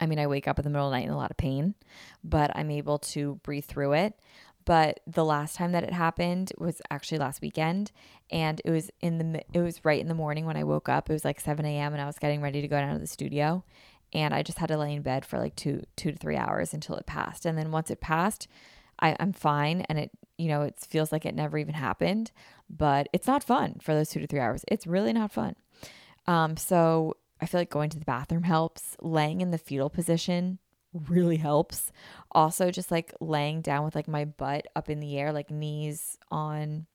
[0.01, 1.37] I mean, I wake up in the middle of the night in a lot of
[1.37, 1.75] pain,
[2.23, 4.19] but I'm able to breathe through it.
[4.65, 7.91] But the last time that it happened was actually last weekend,
[8.31, 11.09] and it was in the it was right in the morning when I woke up.
[11.09, 11.93] It was like 7 a.m.
[11.93, 13.63] and I was getting ready to go down to the studio,
[14.11, 16.73] and I just had to lay in bed for like two two to three hours
[16.73, 17.45] until it passed.
[17.45, 18.47] And then once it passed,
[18.99, 22.31] I, I'm fine, and it you know it feels like it never even happened,
[22.67, 24.65] but it's not fun for those two to three hours.
[24.67, 25.55] It's really not fun.
[26.25, 28.97] Um, so I feel like going to the bathroom helps.
[28.99, 30.57] Laying in the fetal position
[31.09, 31.91] really helps.
[32.31, 36.17] Also, just like laying down with like my butt up in the air, like knees
[36.31, 36.85] on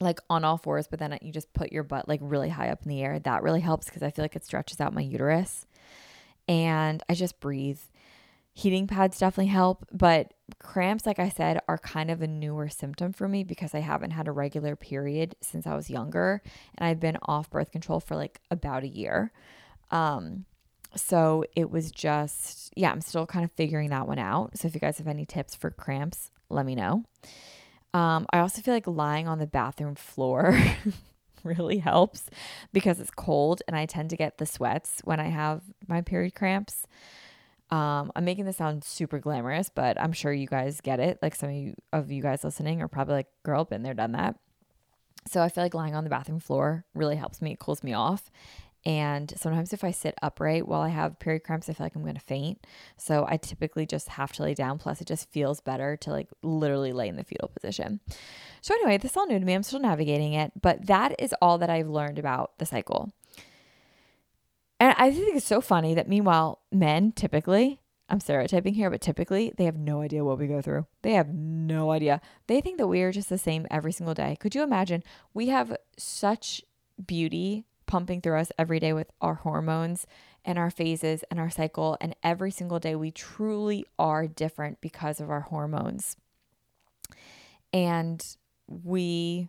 [0.00, 2.82] like on all fours, but then you just put your butt like really high up
[2.82, 3.18] in the air.
[3.18, 5.66] That really helps because I feel like it stretches out my uterus.
[6.48, 7.80] And I just breathe.
[8.52, 13.12] Heating pads definitely help, but cramps, like I said, are kind of a newer symptom
[13.12, 16.40] for me because I haven't had a regular period since I was younger
[16.76, 19.30] and I've been off birth control for like about a year.
[19.90, 20.46] Um,
[20.94, 24.56] so it was just, yeah, I'm still kind of figuring that one out.
[24.56, 27.04] So if you guys have any tips for cramps, let me know.
[27.94, 30.58] Um, I also feel like lying on the bathroom floor
[31.44, 32.28] really helps
[32.72, 36.34] because it's cold and I tend to get the sweats when I have my period
[36.34, 36.86] cramps.
[37.70, 41.18] Um, I'm making this sound super glamorous, but I'm sure you guys get it.
[41.20, 44.12] Like some of you of you guys listening are probably like, girl, been there, done
[44.12, 44.36] that.
[45.26, 47.52] So I feel like lying on the bathroom floor really helps me.
[47.52, 48.30] It cools me off.
[48.86, 52.02] And sometimes if I sit upright while I have period cramps, I feel like I'm
[52.02, 52.64] going to faint.
[52.96, 54.78] So I typically just have to lay down.
[54.78, 57.98] Plus, it just feels better to like literally lay in the fetal position.
[58.60, 59.54] So, anyway, this is all new to me.
[59.54, 63.12] I'm still navigating it, but that is all that I've learned about the cycle.
[64.78, 69.52] And I think it's so funny that meanwhile, men typically, I'm stereotyping here, but typically
[69.56, 70.86] they have no idea what we go through.
[71.02, 72.20] They have no idea.
[72.46, 74.36] They think that we are just the same every single day.
[74.38, 75.02] Could you imagine?
[75.34, 76.62] We have such
[77.04, 80.06] beauty pumping through us every day with our hormones
[80.44, 81.96] and our phases and our cycle.
[82.00, 86.16] And every single day, we truly are different because of our hormones.
[87.72, 88.24] And
[88.68, 89.48] we,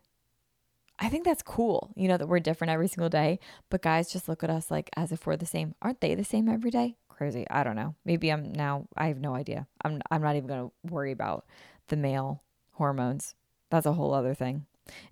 [0.99, 3.39] I think that's cool, you know, that we're different every single day.
[3.69, 5.75] But guys just look at us like as if we're the same.
[5.81, 6.95] Aren't they the same every day?
[7.09, 7.45] Crazy.
[7.49, 7.95] I don't know.
[8.05, 9.67] Maybe I'm now, I have no idea.
[9.83, 11.45] I'm, I'm not even going to worry about
[11.87, 13.35] the male hormones.
[13.69, 14.65] That's a whole other thing.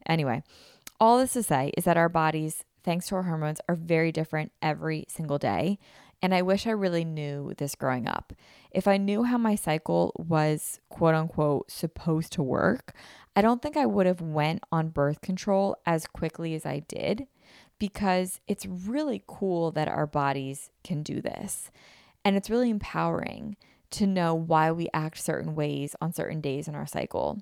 [0.06, 0.44] Anyway,
[1.00, 4.52] all this to say is that our bodies thanks to our hormones, are very different
[4.62, 5.80] every single day.
[6.22, 8.32] And I wish I really knew this growing up.
[8.72, 12.94] If I knew how my cycle was quote unquote supposed to work,
[13.36, 17.28] I don't think I would have went on birth control as quickly as I did
[17.80, 21.70] because it's really cool that our bodies can do this.
[22.24, 23.58] And it's really empowering
[23.92, 27.42] to know why we act certain ways on certain days in our cycle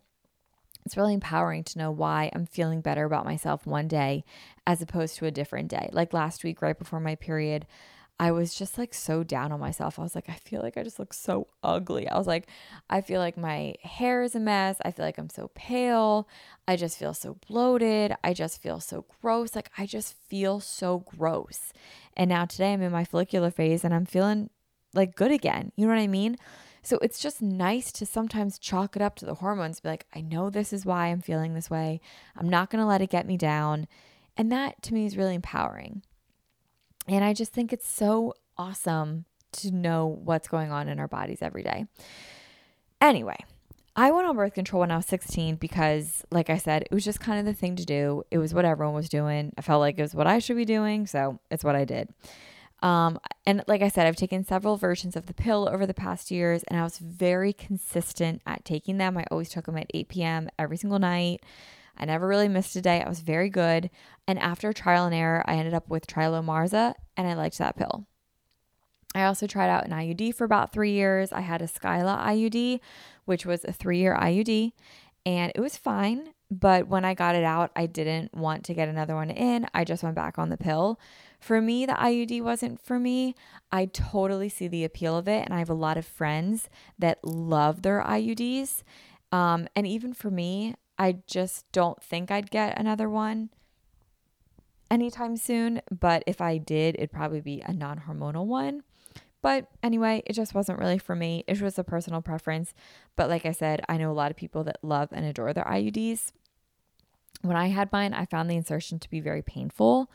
[0.86, 4.24] it's really empowering to know why I'm feeling better about myself one day
[4.66, 5.90] as opposed to a different day.
[5.92, 7.66] Like last week, right before my period,
[8.20, 9.98] I was just like so down on myself.
[9.98, 12.08] I was like, I feel like I just look so ugly.
[12.08, 12.48] I was like,
[12.90, 14.78] I feel like my hair is a mess.
[14.86, 16.28] I feel like I'm so pale.
[16.68, 18.16] I just feel so bloated.
[18.24, 19.56] I just feel so gross.
[19.56, 21.74] Like, I just feel so gross.
[22.16, 24.50] And now today I'm in my follicular phase and I'm feeling
[24.94, 25.72] like good again.
[25.76, 26.38] You know what I mean?
[26.84, 30.20] So it's just nice to sometimes chalk it up to the hormones, be like, I
[30.20, 32.02] know this is why I'm feeling this way.
[32.36, 33.88] I'm not going to let it get me down.
[34.36, 36.04] And that to me is really empowering.
[37.08, 41.42] And I just think it's so awesome to know what's going on in our bodies
[41.42, 41.86] every day.
[43.00, 43.38] Anyway,
[43.96, 47.06] I went on birth control when I was 16 because, like I said, it was
[47.06, 48.24] just kind of the thing to do.
[48.32, 49.54] It was what everyone was doing.
[49.58, 51.08] I felt like it was what I should be doing.
[51.08, 52.10] So it's what I did.
[52.84, 56.30] Um, and like I said, I've taken several versions of the pill over the past
[56.30, 59.18] years, and I was very consistent at taking them.
[59.18, 60.50] I always took them at 8 p.m.
[60.60, 61.42] every single night.
[61.98, 63.02] I never really missed a day.
[63.02, 63.90] I was very good.
[64.28, 68.06] And after trial and error, I ended up with Tri-Lo-Marzia, and I liked that pill.
[69.16, 71.32] I also tried out an IUD for about three years.
[71.32, 72.80] I had a Skyla IUD,
[73.24, 74.74] which was a three year IUD,
[75.26, 76.34] and it was fine.
[76.52, 79.68] But when I got it out, I didn't want to get another one in.
[79.74, 81.00] I just went back on the pill.
[81.44, 83.36] For me, the IUD wasn't for me.
[83.70, 85.44] I totally see the appeal of it.
[85.44, 88.84] And I have a lot of friends that love their IUDs.
[89.34, 93.50] Um, and even for me, I just don't think I'd get another one
[94.90, 95.82] anytime soon.
[95.92, 98.84] But if I did, it'd probably be a non hormonal one.
[99.42, 101.44] But anyway, it just wasn't really for me.
[101.46, 102.74] It was a personal preference.
[103.18, 105.66] But like I said, I know a lot of people that love and adore their
[105.66, 106.32] IUDs.
[107.42, 110.10] When I had mine, I found the insertion to be very painful.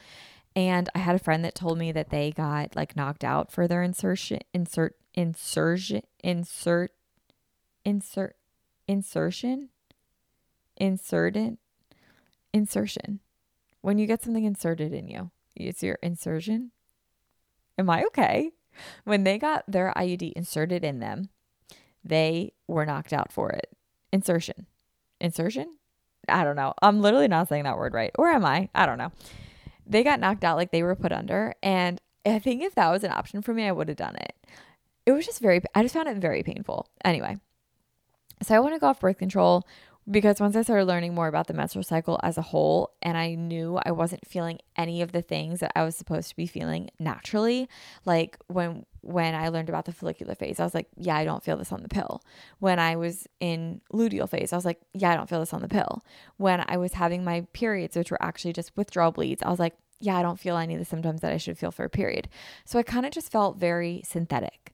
[0.58, 3.68] And I had a friend that told me that they got like knocked out for
[3.68, 6.90] their insertion, insert, insertion, insert,
[7.84, 8.34] insert,
[8.88, 9.68] insertion,
[10.76, 11.58] inserted,
[12.52, 13.20] insertion.
[13.82, 16.72] When you get something inserted in you, it's your insertion.
[17.78, 18.50] Am I okay?
[19.04, 21.28] When they got their IUD inserted in them,
[22.02, 23.76] they were knocked out for it.
[24.12, 24.66] Insertion.
[25.20, 25.76] Insertion?
[26.28, 26.74] I don't know.
[26.82, 28.10] I'm literally not saying that word right.
[28.18, 28.70] Or am I?
[28.74, 29.12] I don't know.
[29.88, 31.54] They got knocked out like they were put under.
[31.62, 34.34] And I think if that was an option for me, I would have done it.
[35.06, 36.86] It was just very, I just found it very painful.
[37.04, 37.38] Anyway,
[38.42, 39.66] so I want to go off birth control
[40.10, 43.34] because once I started learning more about the menstrual cycle as a whole, and I
[43.34, 46.90] knew I wasn't feeling any of the things that I was supposed to be feeling
[46.98, 47.68] naturally,
[48.04, 51.42] like when when I learned about the follicular phase, I was like, yeah, I don't
[51.42, 52.22] feel this on the pill.
[52.58, 55.62] When I was in luteal phase, I was like, yeah, I don't feel this on
[55.62, 56.04] the pill.
[56.36, 59.76] When I was having my periods, which were actually just withdrawal bleeds, I was like,
[60.00, 62.28] yeah, I don't feel any of the symptoms that I should feel for a period.
[62.64, 64.72] So I kind of just felt very synthetic.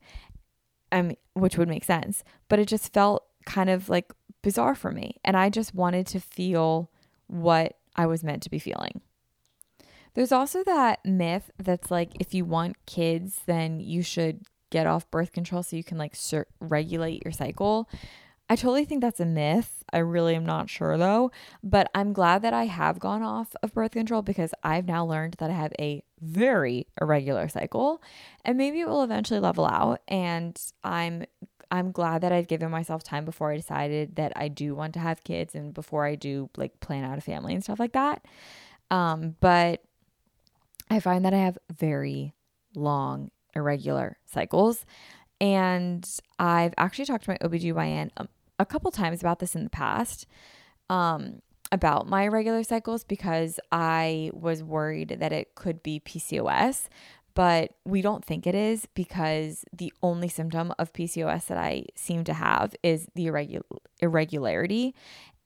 [0.93, 5.16] Mean, which would make sense, but it just felt kind of like bizarre for me.
[5.24, 6.90] And I just wanted to feel
[7.26, 9.01] what I was meant to be feeling.
[10.14, 15.11] There's also that myth that's like if you want kids, then you should get off
[15.11, 16.14] birth control so you can like
[16.61, 17.88] regulate your cycle.
[18.49, 19.82] I totally think that's a myth.
[19.92, 21.30] I really am not sure though,
[21.62, 25.36] but I'm glad that I have gone off of birth control because I've now learned
[25.38, 28.03] that I have a very irregular cycle
[28.45, 31.24] and maybe it will eventually level out and I'm
[31.75, 35.01] I'm glad that I've given myself time before I decided that I do want to
[35.01, 38.25] have kids and before I do like plan out a family and stuff like that.
[38.93, 39.83] Um, but
[40.89, 42.33] I find that I have very
[42.77, 44.87] long, irregular cycles.
[45.41, 46.09] And
[46.39, 48.29] I've actually talked to my OBGYN a,
[48.61, 50.27] a couple times about this in the past.
[50.89, 51.41] Um,
[51.72, 56.87] about my irregular cycles because I was worried that it could be PCOS,
[57.35, 62.24] but we don't think it is because the only symptom of PCOS that I seem
[62.24, 63.62] to have is the irregu-
[64.01, 64.95] irregularity.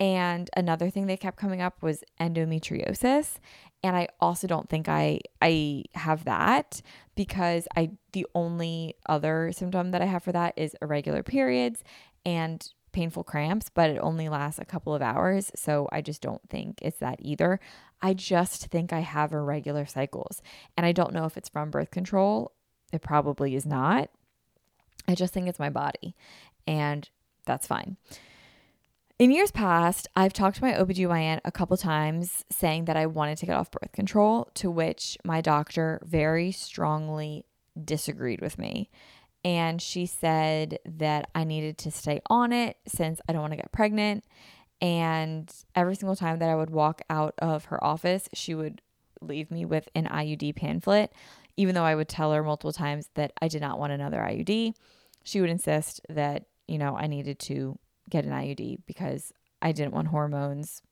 [0.01, 3.37] And another thing that kept coming up was endometriosis.
[3.83, 6.83] And I also don't think I I have that
[7.15, 11.83] because I the only other symptom that I have for that is irregular periods
[12.25, 12.69] and
[12.99, 15.53] painful cramps, but it only lasts a couple of hours.
[15.55, 17.61] So I just don't think it's that either.
[18.03, 20.43] I just think I have irregular cycles.
[20.77, 22.51] And I don't know if it's from birth control.
[22.93, 24.11] It probably is not.
[25.07, 26.17] I just think it's my body.
[26.67, 27.09] And
[27.47, 27.99] that's fine.
[29.21, 33.39] In years past, I've talked to my OBGYN a couple times saying that I wanted
[33.39, 37.45] to get off birth control, to which my doctor very strongly
[37.85, 38.91] disagreed with me.
[39.49, 43.57] And she said that I needed to stay on it since I don't want to
[43.57, 44.25] get pregnant.
[44.83, 48.83] And every single time that I would walk out of her office, she would
[49.23, 51.15] leave me with an IUD pamphlet.
[51.57, 54.75] Even though I would tell her multiple times that I did not want another IUD,
[55.25, 57.79] she would insist that, you know, I needed to
[58.11, 59.33] get an IUD because
[59.63, 60.83] I didn't want hormones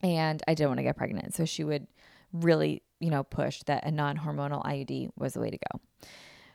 [0.00, 1.34] and I didn't want to get pregnant.
[1.34, 1.88] So she would
[2.32, 5.80] really, you know, push that a non hormonal IUD was the way to go.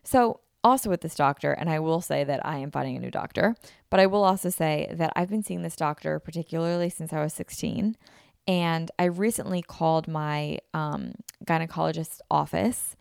[0.05, 3.12] So, also with this doctor, and I will say that I am finding a new
[3.12, 3.55] doctor,
[3.89, 7.34] but I will also say that I've been seeing this doctor particularly since I was
[7.34, 7.95] 16.
[8.47, 11.14] And I recently called my um,
[11.45, 12.95] gynecologist's office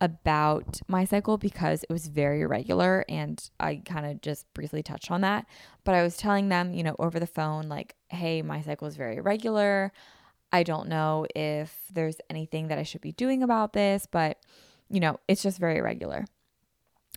[0.00, 5.10] about my cycle because it was very irregular and I kind of just briefly touched
[5.10, 5.46] on that.
[5.84, 8.96] But I was telling them, you know, over the phone, like, hey, my cycle is
[8.96, 9.92] very irregular.
[10.52, 14.38] I don't know if there's anything that I should be doing about this, but,
[14.90, 16.26] you know, it's just very irregular.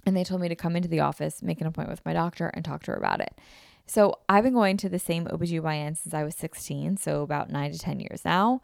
[0.05, 2.47] And they told me to come into the office, make an appointment with my doctor,
[2.47, 3.39] and talk to her about it.
[3.87, 7.71] So I've been going to the same OBGYN since I was 16, so about nine
[7.71, 8.61] to 10 years now.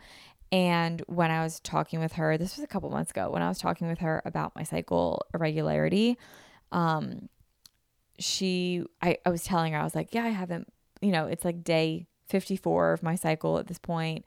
[0.51, 3.47] And when I was talking with her, this was a couple months ago, when I
[3.47, 6.17] was talking with her about my cycle irregularity,
[6.71, 7.29] um,
[8.19, 10.71] she, I, I was telling her, I was like, yeah, I haven't,
[11.01, 14.25] you know, it's like day 54 of my cycle at this point,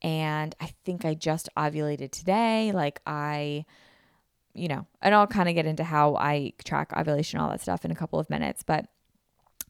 [0.00, 2.72] And I think I just ovulated today.
[2.72, 3.64] Like I,
[4.58, 7.84] you know, and I'll kind of get into how I track ovulation, all that stuff
[7.84, 8.62] in a couple of minutes.
[8.62, 8.86] But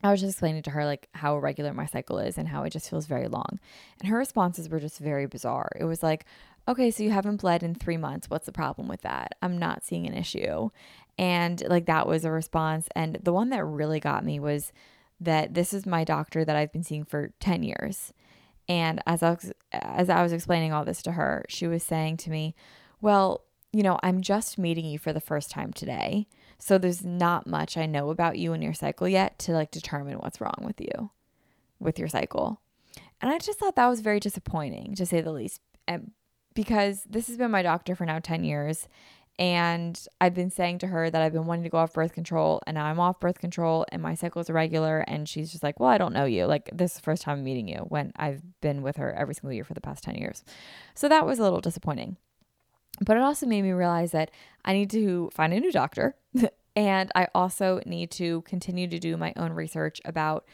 [0.03, 2.71] I was just explaining to her like how irregular my cycle is and how it
[2.71, 3.59] just feels very long.
[4.01, 5.71] And her responses were just very bizarre.
[5.79, 6.25] It was like,
[6.69, 8.31] okay, so you haven't bled in three months.
[8.31, 9.35] What's the problem with that?
[9.43, 10.71] I'm not seeing an issue.
[11.19, 12.89] And like that was a response.
[12.95, 14.73] And the one that really got me was
[15.21, 18.13] that this is my doctor that I've been seeing for 10 years.
[18.69, 22.19] And as I was, as I was explaining all this to her, she was saying
[22.19, 22.55] to me,
[23.01, 23.43] well,
[23.73, 26.27] you know, I'm just meeting you for the first time today.
[26.59, 30.19] So there's not much I know about you and your cycle yet to like determine
[30.19, 31.11] what's wrong with you
[31.79, 32.61] with your cycle.
[33.21, 35.61] And I just thought that was very disappointing to say the least.
[35.87, 36.13] And
[36.55, 38.89] because this has been my doctor for now 10 years
[39.39, 42.61] and I've been saying to her that I've been wanting to go off birth control
[42.67, 45.79] and now I'm off birth control and my cycle is irregular and she's just like,
[45.79, 46.47] "Well, I don't know you.
[46.47, 49.35] Like this is the first time I'm meeting you when I've been with her every
[49.35, 50.43] single year for the past 10 years."
[50.95, 52.17] So that was a little disappointing.
[53.01, 54.31] But it also made me realize that
[54.65, 56.17] I need to find a new doctor
[56.77, 60.45] and I also need to continue to do my own research about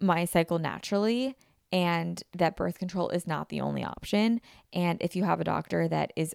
[0.00, 1.36] my cycle naturally
[1.72, 4.40] and that birth control is not the only option.
[4.72, 6.34] And if you have a doctor that is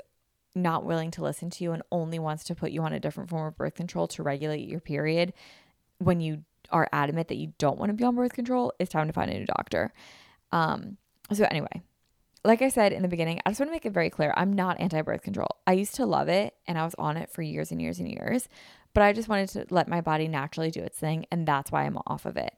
[0.55, 3.29] not willing to listen to you and only wants to put you on a different
[3.29, 5.33] form of birth control to regulate your period
[5.97, 9.07] when you are adamant that you don't want to be on birth control, it's time
[9.07, 9.93] to find a new doctor.
[10.51, 10.97] Um,
[11.31, 11.81] so anyway,
[12.45, 14.53] like I said in the beginning, I just want to make it very clear I'm
[14.53, 15.57] not anti birth control.
[15.65, 18.09] I used to love it and I was on it for years and years and
[18.09, 18.49] years,
[18.93, 21.25] but I just wanted to let my body naturally do its thing.
[21.31, 22.53] And that's why I'm off of it.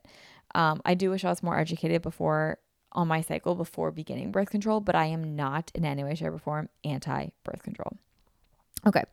[0.54, 2.58] Um, I do wish I was more educated before
[2.92, 6.32] on my cycle before beginning birth control, but I am not in any way, shape,
[6.32, 7.96] or form anti birth control.
[8.86, 9.04] Okay.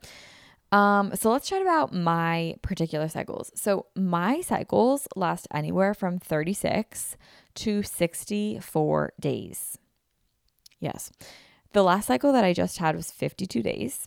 [0.72, 3.52] Um, so let's chat about my particular cycles.
[3.54, 7.16] So my cycles last anywhere from 36
[7.54, 9.78] to 64 days.
[10.84, 11.10] Yes.
[11.72, 14.06] The last cycle that I just had was 52 days.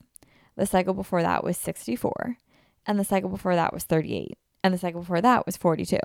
[0.55, 2.37] The cycle before that was 64.
[2.85, 4.37] And the cycle before that was 38.
[4.63, 5.97] And the cycle before that was 42.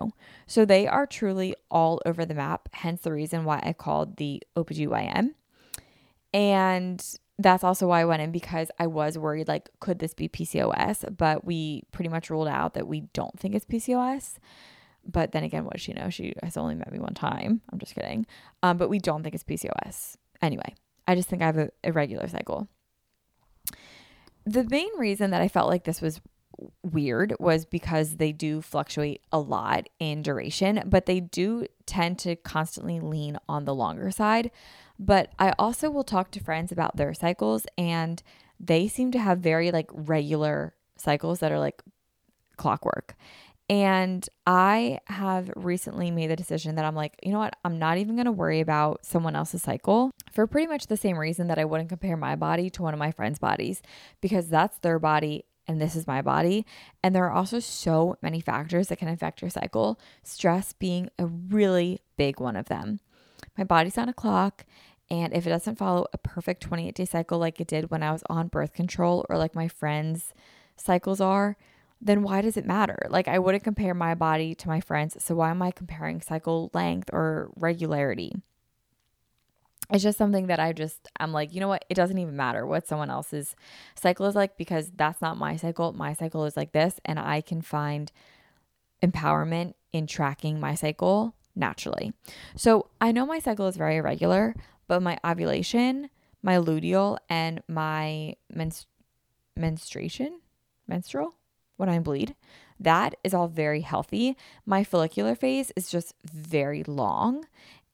[0.47, 4.43] So they are truly all over the map, hence the reason why I called the
[4.57, 5.35] OBGYN.
[6.33, 7.05] And
[7.39, 11.16] that's also why I went in because I was worried like, could this be PCOS?
[11.16, 14.39] But we pretty much ruled out that we don't think it's PCOS.
[15.05, 16.09] But then again, what does she know?
[16.09, 17.61] She has only met me one time.
[17.70, 18.25] I'm just kidding.
[18.62, 20.16] Um, but we don't think it's PCOS.
[20.43, 20.74] Anyway,
[21.07, 22.68] I just think I have a irregular cycle.
[24.45, 26.20] The main reason that I felt like this was
[26.82, 32.36] weird was because they do fluctuate a lot in duration, but they do tend to
[32.36, 34.51] constantly lean on the longer side.
[34.99, 38.22] But I also will talk to friends about their cycles, and
[38.61, 41.82] they seem to have very like regular cycles that are like
[42.57, 43.16] clockwork.
[43.68, 47.57] And I have recently made the decision that I'm like, you know what?
[47.64, 51.18] I'm not even going to worry about someone else's cycle for pretty much the same
[51.18, 53.83] reason that I wouldn't compare my body to one of my friends' bodies
[54.20, 56.66] because that's their body and this is my body.
[57.03, 61.26] And there are also so many factors that can affect your cycle, stress being a
[61.26, 63.01] really big one of them.
[63.57, 64.64] My body's on a clock.
[65.11, 68.12] And if it doesn't follow a perfect 28 day cycle like it did when I
[68.12, 70.33] was on birth control or like my friends'
[70.76, 71.57] cycles are,
[72.01, 73.07] then why does it matter?
[73.11, 75.22] Like, I wouldn't compare my body to my friends.
[75.22, 78.33] So, why am I comparing cycle length or regularity?
[79.93, 81.84] It's just something that I just, I'm like, you know what?
[81.88, 83.55] It doesn't even matter what someone else's
[83.95, 85.93] cycle is like because that's not my cycle.
[85.93, 86.99] My cycle is like this.
[87.05, 88.11] And I can find
[89.03, 92.12] empowerment in tracking my cycle naturally.
[92.57, 94.55] So, I know my cycle is very irregular,
[94.88, 96.09] but my ovulation,
[96.43, 98.86] my luteal, and my men's
[99.57, 100.40] menstruation,
[100.86, 101.34] menstrual,
[101.76, 102.34] when I bleed.
[102.80, 104.36] That is all very healthy.
[104.64, 107.45] My follicular phase is just very long.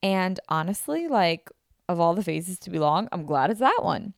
[0.03, 1.51] And honestly, like
[1.89, 4.15] of all the phases to be long, I'm glad it's that one.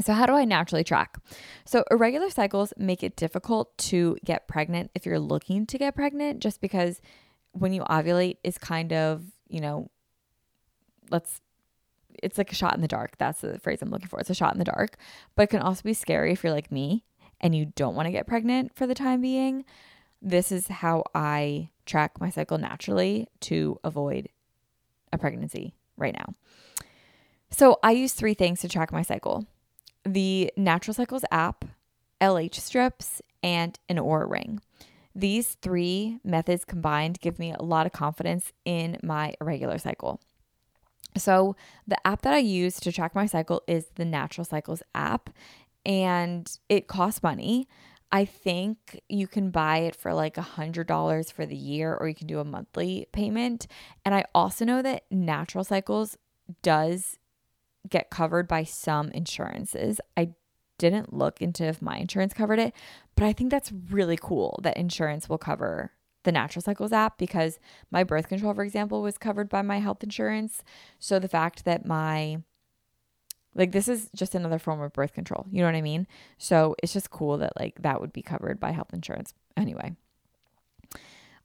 [0.00, 1.18] So, how do I naturally track?
[1.64, 6.40] So, irregular cycles make it difficult to get pregnant if you're looking to get pregnant,
[6.40, 7.00] just because
[7.52, 9.90] when you ovulate is kind of, you know,
[11.10, 11.40] let's,
[12.22, 13.18] it's like a shot in the dark.
[13.18, 14.20] That's the phrase I'm looking for.
[14.20, 14.96] It's a shot in the dark,
[15.34, 17.04] but it can also be scary if you're like me
[17.40, 19.64] and you don't want to get pregnant for the time being,
[20.20, 24.28] this is how I track my cycle naturally to avoid
[25.12, 26.34] a pregnancy right now.
[27.50, 29.46] So I use three things to track my cycle
[30.04, 31.64] the Natural Cycles app,
[32.20, 34.60] LH strips, and an Oura ring.
[35.14, 40.20] These three methods combined give me a lot of confidence in my irregular cycle.
[41.16, 45.30] So, the app that I use to track my cycle is the Natural Cycles app
[45.84, 47.66] and it costs money.
[48.10, 52.14] I think you can buy it for like a $100 for the year or you
[52.14, 53.66] can do a monthly payment.
[54.04, 56.16] And I also know that Natural Cycles
[56.62, 57.18] does
[57.88, 60.00] get covered by some insurances.
[60.16, 60.30] I
[60.78, 62.72] didn't look into if my insurance covered it,
[63.16, 65.92] but I think that's really cool that insurance will cover
[66.24, 67.58] the Natural Cycles app because
[67.90, 70.62] my birth control, for example, was covered by my health insurance.
[70.98, 72.42] So the fact that my
[73.54, 75.46] like this is just another form of birth control.
[75.50, 76.06] You know what I mean?
[76.36, 79.34] So it's just cool that like that would be covered by health insurance.
[79.56, 79.96] Anyway,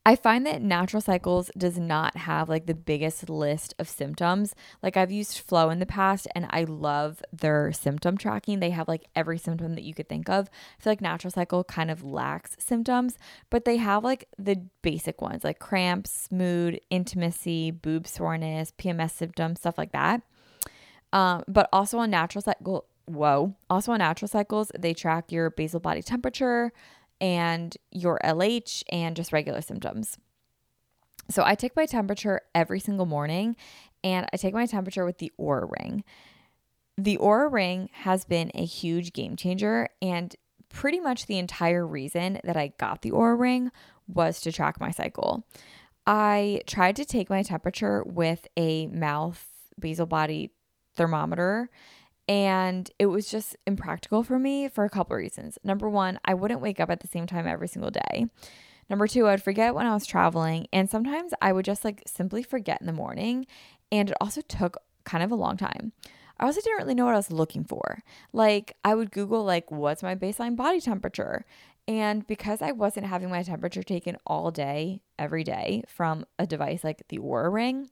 [0.06, 4.54] I find that Natural Cycles does not have like the biggest list of symptoms.
[4.82, 8.60] Like I've used Flo in the past and I love their symptom tracking.
[8.60, 10.50] They have like every symptom that you could think of.
[10.78, 13.18] I feel like Natural Cycle kind of lacks symptoms,
[13.50, 19.60] but they have like the basic ones like cramps, mood, intimacy, boob soreness, PMS symptoms,
[19.60, 20.22] stuff like that.
[21.14, 25.80] Um, but also on natural cycle, whoa, also on natural cycles, they track your basal
[25.80, 26.74] body temperature
[27.24, 30.18] and your LH and just regular symptoms.
[31.32, 33.56] So I take my temperature every single morning
[34.04, 36.04] and I take my temperature with the Oura ring.
[36.98, 40.36] The Oura ring has been a huge game changer and
[40.68, 43.72] pretty much the entire reason that I got the Oura ring
[44.06, 45.48] was to track my cycle.
[46.06, 49.48] I tried to take my temperature with a mouth
[49.80, 50.52] basal body
[50.96, 51.70] thermometer
[52.28, 55.58] and it was just impractical for me for a couple reasons.
[55.64, 58.28] Number one, I wouldn't wake up at the same time every single day.
[58.90, 60.68] Number two, I'd forget when I was traveling.
[60.72, 63.46] And sometimes I would just like simply forget in the morning.
[63.92, 65.94] And it also took kind of a long time.
[66.40, 68.04] I also didn't really know what I was looking for.
[68.32, 71.46] Like, I would Google, like, what's my baseline body temperature?
[71.88, 76.84] And because I wasn't having my temperature taken all day, every day from a device
[76.84, 77.90] like the Oura Ring,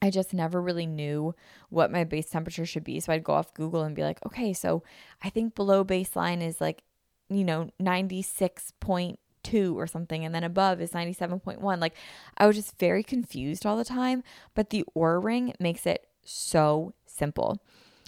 [0.00, 1.34] I just never really knew
[1.70, 3.00] what my base temperature should be.
[3.00, 4.82] So I'd go off Google and be like, okay, so
[5.22, 6.82] I think below baseline is like,
[7.28, 10.24] you know, 96.2 or something.
[10.24, 11.80] And then above is 97.1.
[11.80, 11.94] Like
[12.36, 14.22] I was just very confused all the time.
[14.54, 17.60] But the Oura Ring makes it so simple.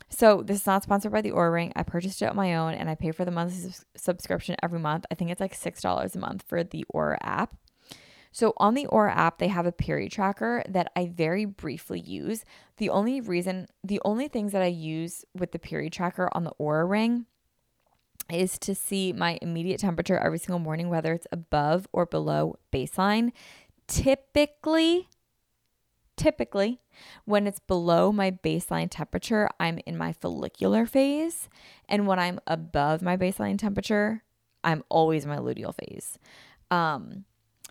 [0.08, 1.72] So this is not sponsored by the Oura Ring.
[1.76, 5.06] I purchased it on my own and I pay for the monthly subscription every month.
[5.10, 7.56] I think it's like $6 a month for the Oura app.
[8.32, 12.44] So on the Oura app, they have a period tracker that I very briefly use.
[12.76, 16.52] The only reason, the only things that I use with the period tracker on the
[16.60, 17.26] Oura Ring
[18.32, 23.32] is to see my immediate temperature every single morning, whether it's above or below baseline.
[23.88, 25.08] Typically,
[26.16, 26.80] typically,
[27.24, 31.48] when it's below my baseline temperature, I'm in my follicular phase.
[31.88, 34.22] And when I'm above my baseline temperature,
[34.62, 36.18] I'm always in my luteal phase.
[36.70, 37.24] Um,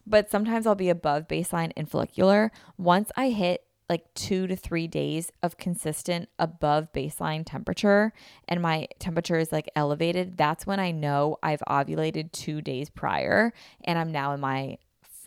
[0.09, 2.51] but sometimes I'll be above baseline in follicular.
[2.77, 8.13] Once I hit like two to three days of consistent above baseline temperature
[8.47, 13.53] and my temperature is like elevated, that's when I know I've ovulated two days prior
[13.83, 14.77] and I'm now in my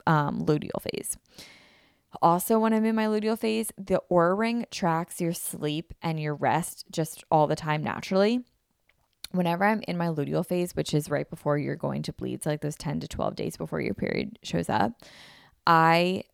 [0.07, 1.17] um, luteal phase.
[2.21, 6.35] Also, when I'm in my luteal phase, the Oura Ring tracks your sleep and your
[6.35, 8.45] rest just all the time naturally
[9.33, 12.51] whenever I'm in my luteal phase, which is right before you're going to bleed, so
[12.51, 14.93] like those 10 to 12 days before your period shows up,
[15.67, 16.25] I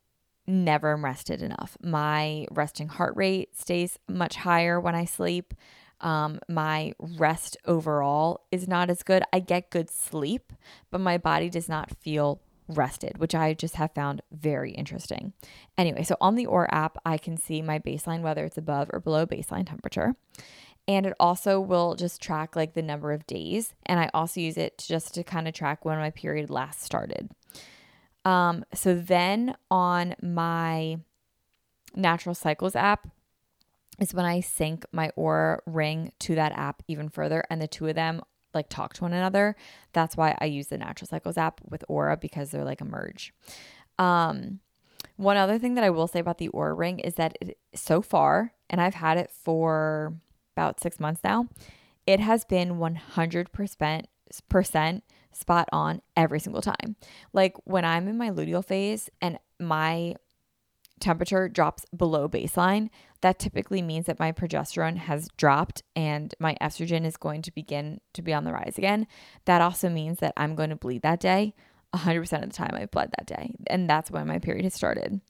[0.47, 1.77] never am rested enough.
[1.81, 5.53] My resting heart rate stays much higher when I sleep.
[6.01, 9.23] Um, my rest overall is not as good.
[9.33, 10.53] I get good sleep,
[10.91, 15.33] but my body does not feel rested, which I just have found very interesting.
[15.77, 18.99] Anyway, so on the Oura app, I can see my baseline, whether it's above or
[18.99, 20.15] below baseline temperature
[20.89, 23.75] and it also will just track like the number of days.
[23.85, 27.29] And i also use it just to kind of track when my period last started.
[28.25, 30.97] Um, so then on my
[31.95, 33.07] natural cycles app
[33.99, 37.87] is when i sync my Oura ring to that app even further and the two
[37.87, 38.21] of them
[38.53, 39.55] like talk to one another.
[39.93, 43.31] That's why i use the natural cycles app with Oura because they're like a merge.
[43.99, 44.59] Um,
[45.17, 48.01] one other thing that i will say about the Oura ring is that it, so
[48.01, 50.15] far and i've had it for
[50.59, 51.47] about six months now,
[52.05, 55.01] it has been 100%
[55.31, 56.95] spot on every single time.
[57.33, 60.15] Like when I'm in my luteal phase and my
[60.99, 62.89] temperature drops below baseline,
[63.21, 68.01] that typically means that my progesterone has dropped and my estrogen is going to begin
[68.13, 69.07] to be on the rise again.
[69.45, 71.53] That also means that I'm going to bleed that day.
[71.95, 73.55] 100% of the time I've bled that day.
[73.67, 75.21] And that's when my period has started.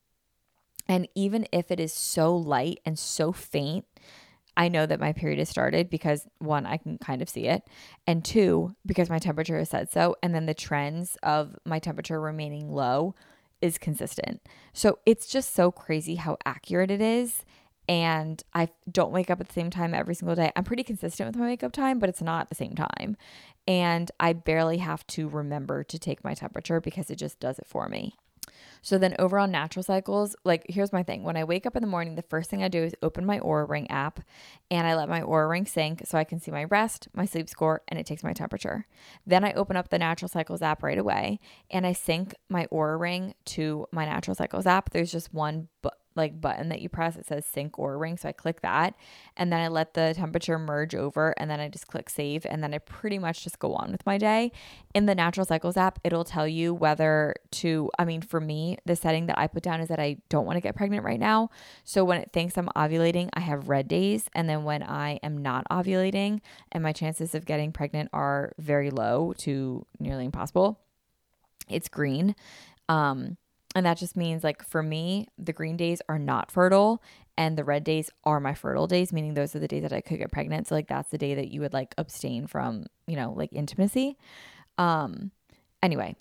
[0.87, 3.85] And even if it is so light and so faint
[4.59, 7.63] I know that my period has started because one, I can kind of see it,
[8.05, 10.17] and two, because my temperature has said so.
[10.21, 13.15] And then the trends of my temperature remaining low
[13.61, 14.41] is consistent.
[14.73, 17.45] So it's just so crazy how accurate it is.
[17.87, 20.51] And I don't wake up at the same time every single day.
[20.57, 23.15] I'm pretty consistent with my wake up time, but it's not the same time.
[23.65, 27.65] And I barely have to remember to take my temperature because it just does it
[27.65, 28.15] for me.
[28.81, 31.23] So then over on natural cycles, like here's my thing.
[31.23, 33.39] When I wake up in the morning, the first thing I do is open my
[33.39, 34.19] Oura Ring app
[34.71, 37.49] and I let my Oura Ring sync so I can see my rest, my sleep
[37.49, 38.85] score, and it takes my temperature.
[39.25, 41.39] Then I open up the natural cycles app right away
[41.69, 44.91] and I sync my Oura Ring to my natural cycles app.
[44.91, 45.89] There's just one bu-
[46.19, 48.95] like button that you press it says sync Oura Ring so i click that
[49.37, 52.61] and then i let the temperature merge over and then i just click save and
[52.61, 54.51] then i pretty much just go on with my day.
[54.93, 58.95] In the natural cycles app it'll tell you whether to i mean for me the
[58.95, 61.49] setting that i put down is that i don't want to get pregnant right now.
[61.83, 65.37] So when it thinks i'm ovulating i have red days and then when i am
[65.37, 66.41] not ovulating
[66.71, 70.79] and my chances of getting pregnant are very low to nearly impossible
[71.69, 72.35] it's green.
[72.87, 73.37] Um
[73.75, 77.03] and that just means, like, for me, the green days are not fertile
[77.37, 80.01] and the red days are my fertile days, meaning those are the days that I
[80.01, 80.67] could get pregnant.
[80.67, 84.17] So, like, that's the day that you would like abstain from, you know, like intimacy.
[84.77, 85.31] Um,
[85.83, 86.15] anyway,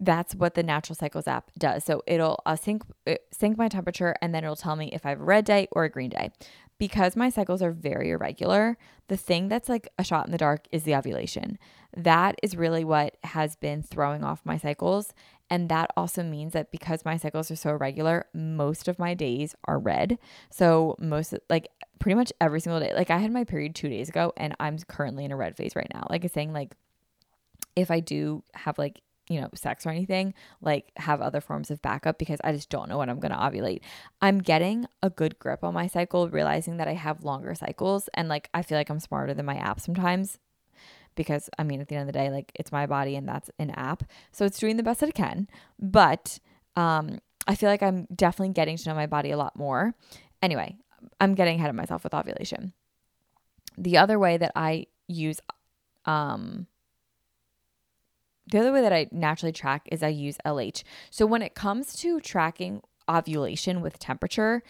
[0.00, 1.84] that's what the natural cycles app does.
[1.84, 5.10] So it'll uh, sync uh, sync my temperature and then it'll tell me if I
[5.10, 6.30] have a red day or a green day.
[6.78, 8.78] Because my cycles are very irregular,
[9.08, 11.58] the thing that's like a shot in the dark is the ovulation.
[11.96, 15.12] That is really what has been throwing off my cycles
[15.50, 19.54] and that also means that because my cycles are so irregular, most of my days
[19.64, 20.18] are red.
[20.50, 21.68] So, most like
[21.98, 24.78] pretty much every single day, like I had my period two days ago and I'm
[24.78, 26.06] currently in a red phase right now.
[26.10, 26.74] Like it's saying, like,
[27.76, 30.32] if I do have like you know, sex or anything,
[30.62, 33.36] like have other forms of backup because I just don't know when I'm going to
[33.36, 33.80] ovulate.
[34.22, 38.28] I'm getting a good grip on my cycle, realizing that I have longer cycles and
[38.28, 40.38] like I feel like I'm smarter than my app sometimes
[41.18, 43.50] because I mean at the end of the day like it's my body and that's
[43.58, 44.04] an app.
[44.32, 45.48] So it's doing the best that it can,
[45.78, 46.38] but
[46.76, 49.94] um I feel like I'm definitely getting to know my body a lot more.
[50.40, 50.76] Anyway,
[51.20, 52.72] I'm getting ahead of myself with ovulation.
[53.76, 55.40] The other way that I use
[56.06, 56.66] um
[58.50, 60.82] the other way that I naturally track is I use LH.
[61.10, 64.62] So when it comes to tracking ovulation with temperature,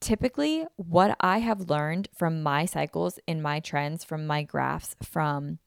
[0.00, 5.58] typically what I have learned from my cycles in my trends, from my graphs, from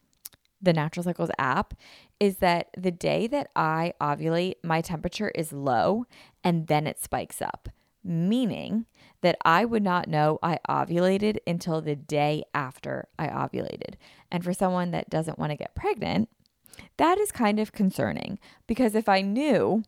[0.61, 1.73] the Natural Cycles app
[2.19, 6.05] is that the day that I ovulate, my temperature is low
[6.43, 7.69] and then it spikes up,
[8.03, 8.85] meaning
[9.21, 13.95] that I would not know I ovulated until the day after I ovulated.
[14.31, 16.29] And for someone that doesn't want to get pregnant,
[16.97, 19.83] that is kind of concerning because if I knew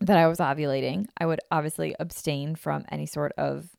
[0.00, 3.70] that I was ovulating, I would obviously abstain from any sort of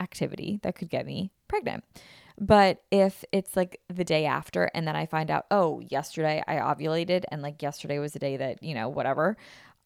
[0.00, 1.84] activity that could get me pregnant.
[2.38, 6.56] But if it's like the day after and then I find out, oh, yesterday I
[6.56, 9.36] ovulated and like yesterday was the day that, you know, whatever,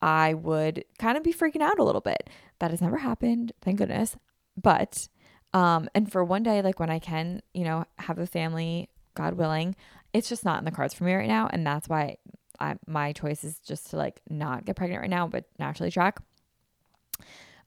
[0.00, 2.30] I would kind of be freaking out a little bit.
[2.58, 4.16] That has never happened, thank goodness.
[4.60, 5.08] But
[5.54, 9.34] um and for one day like when I can, you know, have a family, God
[9.34, 9.76] willing,
[10.12, 11.48] it's just not in the cards for me right now.
[11.52, 12.16] And that's why
[12.60, 16.18] I, my choice is just to like not get pregnant right now, but naturally track.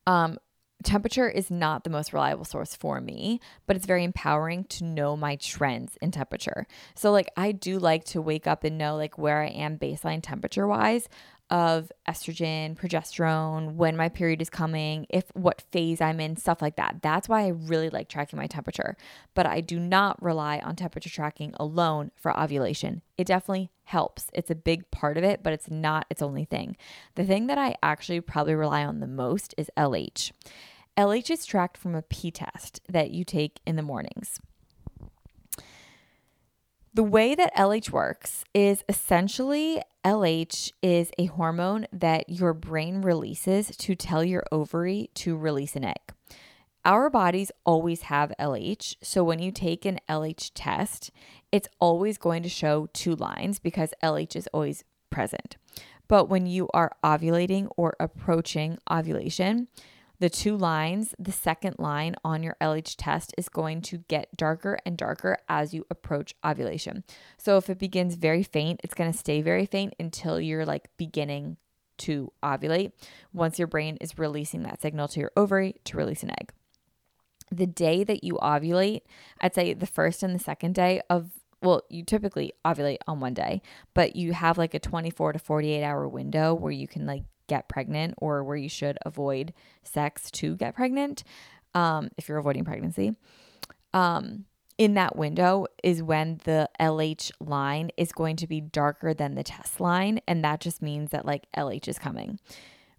[0.08, 0.38] Um,
[0.84, 5.16] temperature is not the most reliable source for me, but it's very empowering to know
[5.16, 6.68] my trends in temperature.
[6.96, 10.22] So like I do like to wake up and know like where I am baseline
[10.22, 11.08] temperature wise
[11.52, 16.78] of estrogen, progesterone, when my period is coming, if what phase I'm in, stuff like
[16.78, 17.02] that.
[17.02, 18.96] That's why I really like tracking my temperature.
[19.36, 23.02] But I do not rely on temperature tracking alone for ovulation.
[23.18, 24.30] It definitely helps.
[24.34, 26.78] It's a big part of it, but it's not its only thing.
[27.16, 30.32] The thing that I actually probably rely on the most is LH.
[30.98, 34.40] LH is tracked from a P test that you take in the mornings.
[36.94, 43.68] The way that LH works is essentially LH is a hormone that your brain releases
[43.78, 46.12] to tell your ovary to release an egg.
[46.84, 48.98] Our bodies always have LH.
[49.02, 51.12] So when you take an LH test,
[51.50, 55.56] it's always going to show two lines because LH is always present.
[56.10, 59.70] But when you are ovulating or approaching ovulation,
[60.22, 64.78] the two lines, the second line on your LH test is going to get darker
[64.86, 67.04] and darker as you approach ovulation.
[67.40, 70.90] So if it begins very faint, it's going to stay very faint until you're like
[70.96, 71.58] beginning
[71.98, 72.92] to ovulate
[73.34, 76.54] once your brain is releasing that signal to your ovary to release an egg.
[77.52, 79.02] The day that you ovulate,
[79.42, 81.32] I'd say the first and the second day of
[81.64, 83.62] well, you typically ovulate on one day,
[83.94, 87.68] but you have like a 24 to 48 hour window where you can like get
[87.68, 91.26] pregnant or where you should avoid sex to get pregnant
[91.76, 93.14] um, if you're avoiding pregnancy.
[93.94, 94.46] Um,
[94.78, 99.44] in that window is when the LH line is going to be darker than the
[99.44, 100.22] test line.
[100.30, 102.40] And that just means that like LH is coming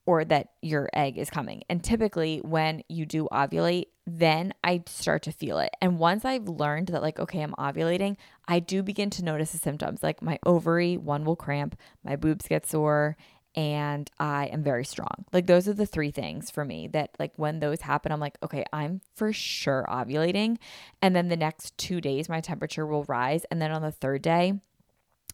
[0.04, 1.62] or that your egg is coming.
[1.70, 5.70] And typically, when you do ovulate, then I start to feel it.
[5.80, 9.58] And once I've learned that, like, okay, I'm ovulating, I do begin to notice the
[9.58, 10.02] symptoms.
[10.02, 13.16] Like my ovary, one will cramp, my boobs get sore,
[13.54, 15.24] and I am very strong.
[15.32, 18.38] Like those are the three things for me that like when those happen I'm like
[18.42, 20.58] okay, I'm for sure ovulating
[21.00, 24.22] and then the next 2 days my temperature will rise and then on the third
[24.22, 24.54] day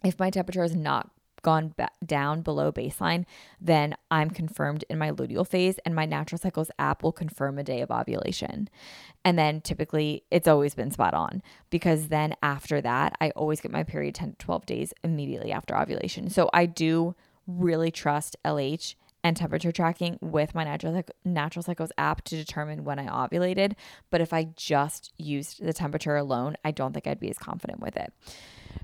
[0.05, 1.11] if my temperature has not
[1.43, 3.25] gone ba- down below baseline,
[3.61, 7.63] then I'm confirmed in my luteal phase and my natural cycles app will confirm a
[7.63, 8.69] day of ovulation.
[9.25, 13.73] And then typically it's always been spot on because then after that, I always get
[13.73, 16.31] my period 10 to 12 days immediately after ovulation.
[16.31, 17.15] So I do
[17.49, 18.95] really trust LH
[19.25, 23.73] and temperature tracking with my natural natural cycles app to determine when I ovulated,
[24.11, 27.81] but if I just used the temperature alone, I don't think I'd be as confident
[27.81, 28.13] with it.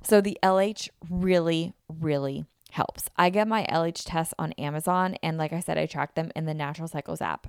[0.02, 3.08] So the LH really really helps.
[3.16, 6.46] I get my LH tests on Amazon and like I said I track them in
[6.46, 7.46] the Natural Cycles app.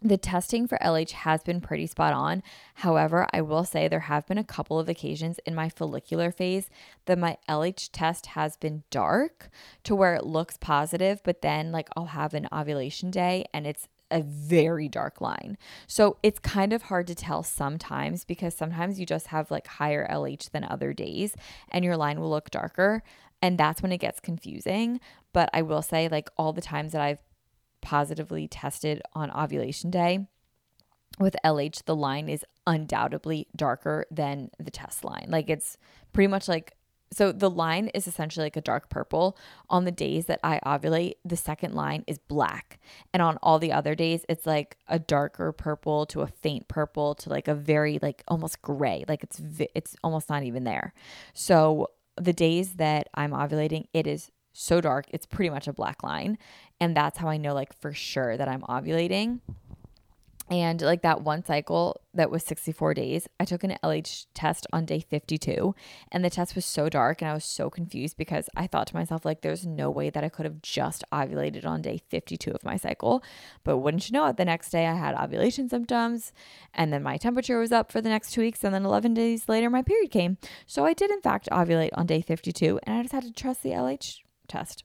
[0.00, 2.42] The testing for LH has been pretty spot on.
[2.74, 6.68] However, I will say there have been a couple of occasions in my follicular phase
[7.04, 9.48] that my LH test has been dark
[9.84, 13.86] to where it looks positive, but then like I'll have an ovulation day and it's
[14.10, 15.56] a very dark line.
[15.86, 20.06] So it's kind of hard to tell sometimes because sometimes you just have like higher
[20.10, 21.34] LH than other days
[21.70, 23.02] and your line will look darker.
[23.40, 25.00] And that's when it gets confusing.
[25.32, 27.22] But I will say, like, all the times that I've
[27.82, 30.26] positively tested on ovulation day.
[31.18, 35.26] With LH, the line is undoubtedly darker than the test line.
[35.28, 35.76] Like it's
[36.14, 36.72] pretty much like
[37.12, 39.36] So the line is essentially like a dark purple.
[39.68, 42.80] On the days that I ovulate, the second line is black.
[43.12, 47.14] And on all the other days, it's like a darker purple to a faint purple
[47.16, 49.04] to like a very like almost gray.
[49.06, 49.42] Like it's
[49.74, 50.94] it's almost not even there.
[51.34, 55.06] So the days that I'm ovulating, it is so dark.
[55.10, 56.38] It's pretty much a black line.
[56.82, 59.38] And that's how I know like for sure that I'm ovulating.
[60.50, 64.84] And like that one cycle that was 64 days, I took an LH test on
[64.84, 65.76] day 52
[66.10, 68.96] and the test was so dark and I was so confused because I thought to
[68.96, 72.64] myself like there's no way that I could have just ovulated on day 52 of
[72.64, 73.22] my cycle.
[73.62, 76.32] But wouldn't you know it, the next day I had ovulation symptoms
[76.74, 79.48] and then my temperature was up for the next 2 weeks and then 11 days
[79.48, 80.36] later my period came.
[80.66, 83.62] So I did in fact ovulate on day 52 and I just had to trust
[83.62, 84.18] the LH
[84.48, 84.82] test.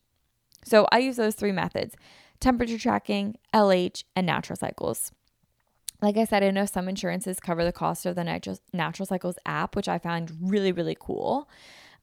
[0.68, 1.95] So I use those three methods:
[2.39, 5.11] temperature tracking, LH, and natural cycles
[6.01, 9.76] like I said, I know some insurances cover the cost of the Natural Cycles app,
[9.76, 11.49] which I found really, really cool.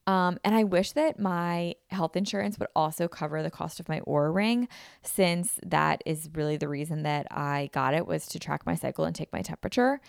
[0.07, 4.01] Um, and I wish that my health insurance would also cover the cost of my
[4.01, 4.67] Oura ring,
[5.01, 9.05] since that is really the reason that I got it was to track my cycle
[9.05, 9.99] and take my temperature.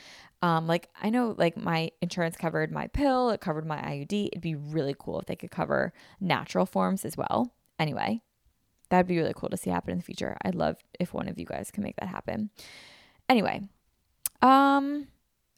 [0.43, 4.29] Um, like I know, like my insurance covered my pill, it covered my IUD.
[4.33, 7.55] It'd be really cool if they could cover natural forms as well.
[7.79, 8.21] Anyway,
[8.89, 10.37] that'd be really cool to see happen in the future.
[10.43, 12.51] I'd love if one of you guys can make that happen.
[13.28, 13.62] Anyway,
[14.43, 15.09] um,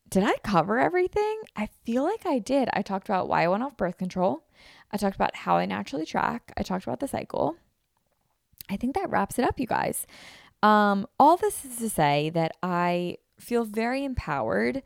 [0.08, 1.42] did I cover everything?
[1.56, 2.68] I feel like I did.
[2.72, 4.44] I talked about why I went off birth control.
[4.90, 6.52] I talked about how I naturally track.
[6.56, 7.56] I talked about the cycle.
[8.70, 10.06] I think that wraps it up, you guys.
[10.62, 14.82] Um, all this is to say that I feel very empowered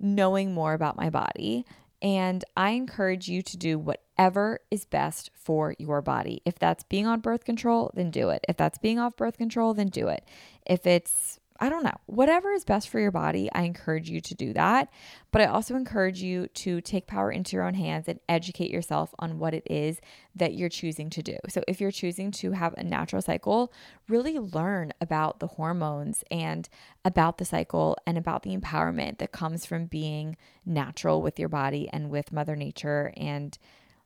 [0.00, 1.64] knowing more about my body.
[2.00, 3.78] And I encourage you to do
[4.22, 6.40] whatever is best for your body.
[6.44, 8.44] If that's being on birth control, then do it.
[8.48, 10.24] If that's being off birth control, then do it.
[10.64, 14.34] If it's I don't know, whatever is best for your body, I encourage you to
[14.34, 14.88] do that.
[15.30, 19.14] But I also encourage you to take power into your own hands and educate yourself
[19.20, 20.00] on what it is
[20.34, 21.36] that you're choosing to do.
[21.48, 23.72] So if you're choosing to have a natural cycle,
[24.08, 26.68] really learn about the hormones and
[27.04, 31.88] about the cycle and about the empowerment that comes from being natural with your body
[31.92, 33.56] and with Mother Nature and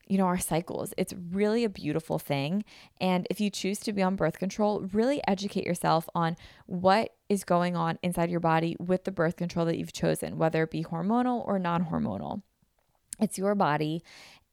[0.06, 0.94] you know, our cycles.
[0.96, 2.64] It's really a beautiful thing.
[3.00, 6.36] And if you choose to be on birth control, really educate yourself on
[6.66, 10.62] what is going on inside your body with the birth control that you've chosen, whether
[10.62, 12.42] it be hormonal or non hormonal.
[13.20, 14.02] It's your body.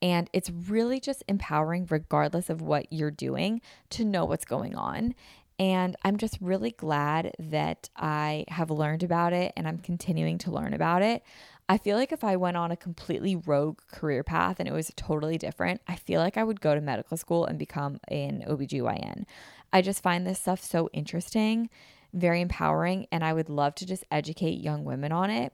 [0.01, 5.15] And it's really just empowering, regardless of what you're doing, to know what's going on.
[5.59, 10.51] And I'm just really glad that I have learned about it and I'm continuing to
[10.51, 11.23] learn about it.
[11.69, 14.91] I feel like if I went on a completely rogue career path and it was
[14.95, 19.23] totally different, I feel like I would go to medical school and become an OBGYN.
[19.71, 21.69] I just find this stuff so interesting,
[22.13, 25.53] very empowering, and I would love to just educate young women on it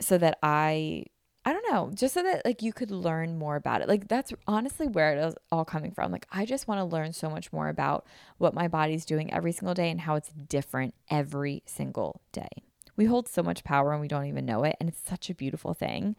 [0.00, 1.04] so that I
[1.42, 3.88] I don't know, just so that like you could learn more about it.
[3.88, 6.12] Like that's honestly where it is all coming from.
[6.12, 9.52] Like I just want to learn so much more about what my body's doing every
[9.52, 12.48] single day and how it's different every single day.
[12.96, 14.76] We hold so much power and we don't even know it.
[14.80, 16.16] And it's such a beautiful thing.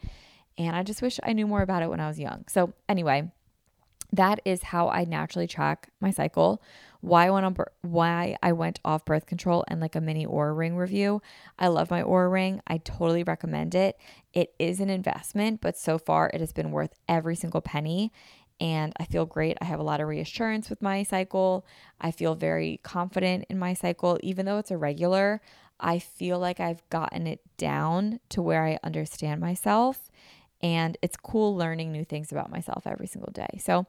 [0.57, 2.45] And I just wish I knew more about it when I was young.
[2.47, 3.31] So, anyway,
[4.13, 6.61] that is how I naturally track my cycle.
[6.99, 10.55] Why I went on why I went off birth control and like a mini Oura
[10.55, 11.21] ring review.
[11.57, 12.61] I love my Oura ring.
[12.67, 13.97] I totally recommend it.
[14.33, 18.11] It is an investment, but so far it has been worth every single penny
[18.59, 19.57] and I feel great.
[19.59, 21.65] I have a lot of reassurance with my cycle.
[21.99, 25.41] I feel very confident in my cycle even though it's irregular.
[25.81, 30.09] I feel like I've gotten it down to where I understand myself.
[30.61, 33.59] And it's cool learning new things about myself every single day.
[33.59, 33.87] So,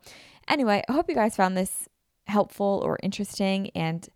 [0.48, 1.86] anyway, I hope you guys found this
[2.26, 3.70] helpful or interesting.
[3.74, 4.08] And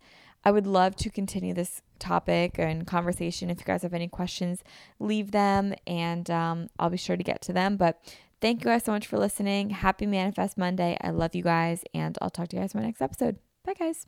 [0.43, 3.49] I would love to continue this topic and conversation.
[3.49, 4.63] If you guys have any questions,
[4.99, 7.77] leave them and um, I'll be sure to get to them.
[7.77, 7.99] But
[8.41, 9.71] thank you guys so much for listening.
[9.71, 10.97] Happy Manifest Monday.
[11.01, 11.83] I love you guys.
[11.93, 13.37] And I'll talk to you guys in my next episode.
[13.65, 14.07] Bye, guys.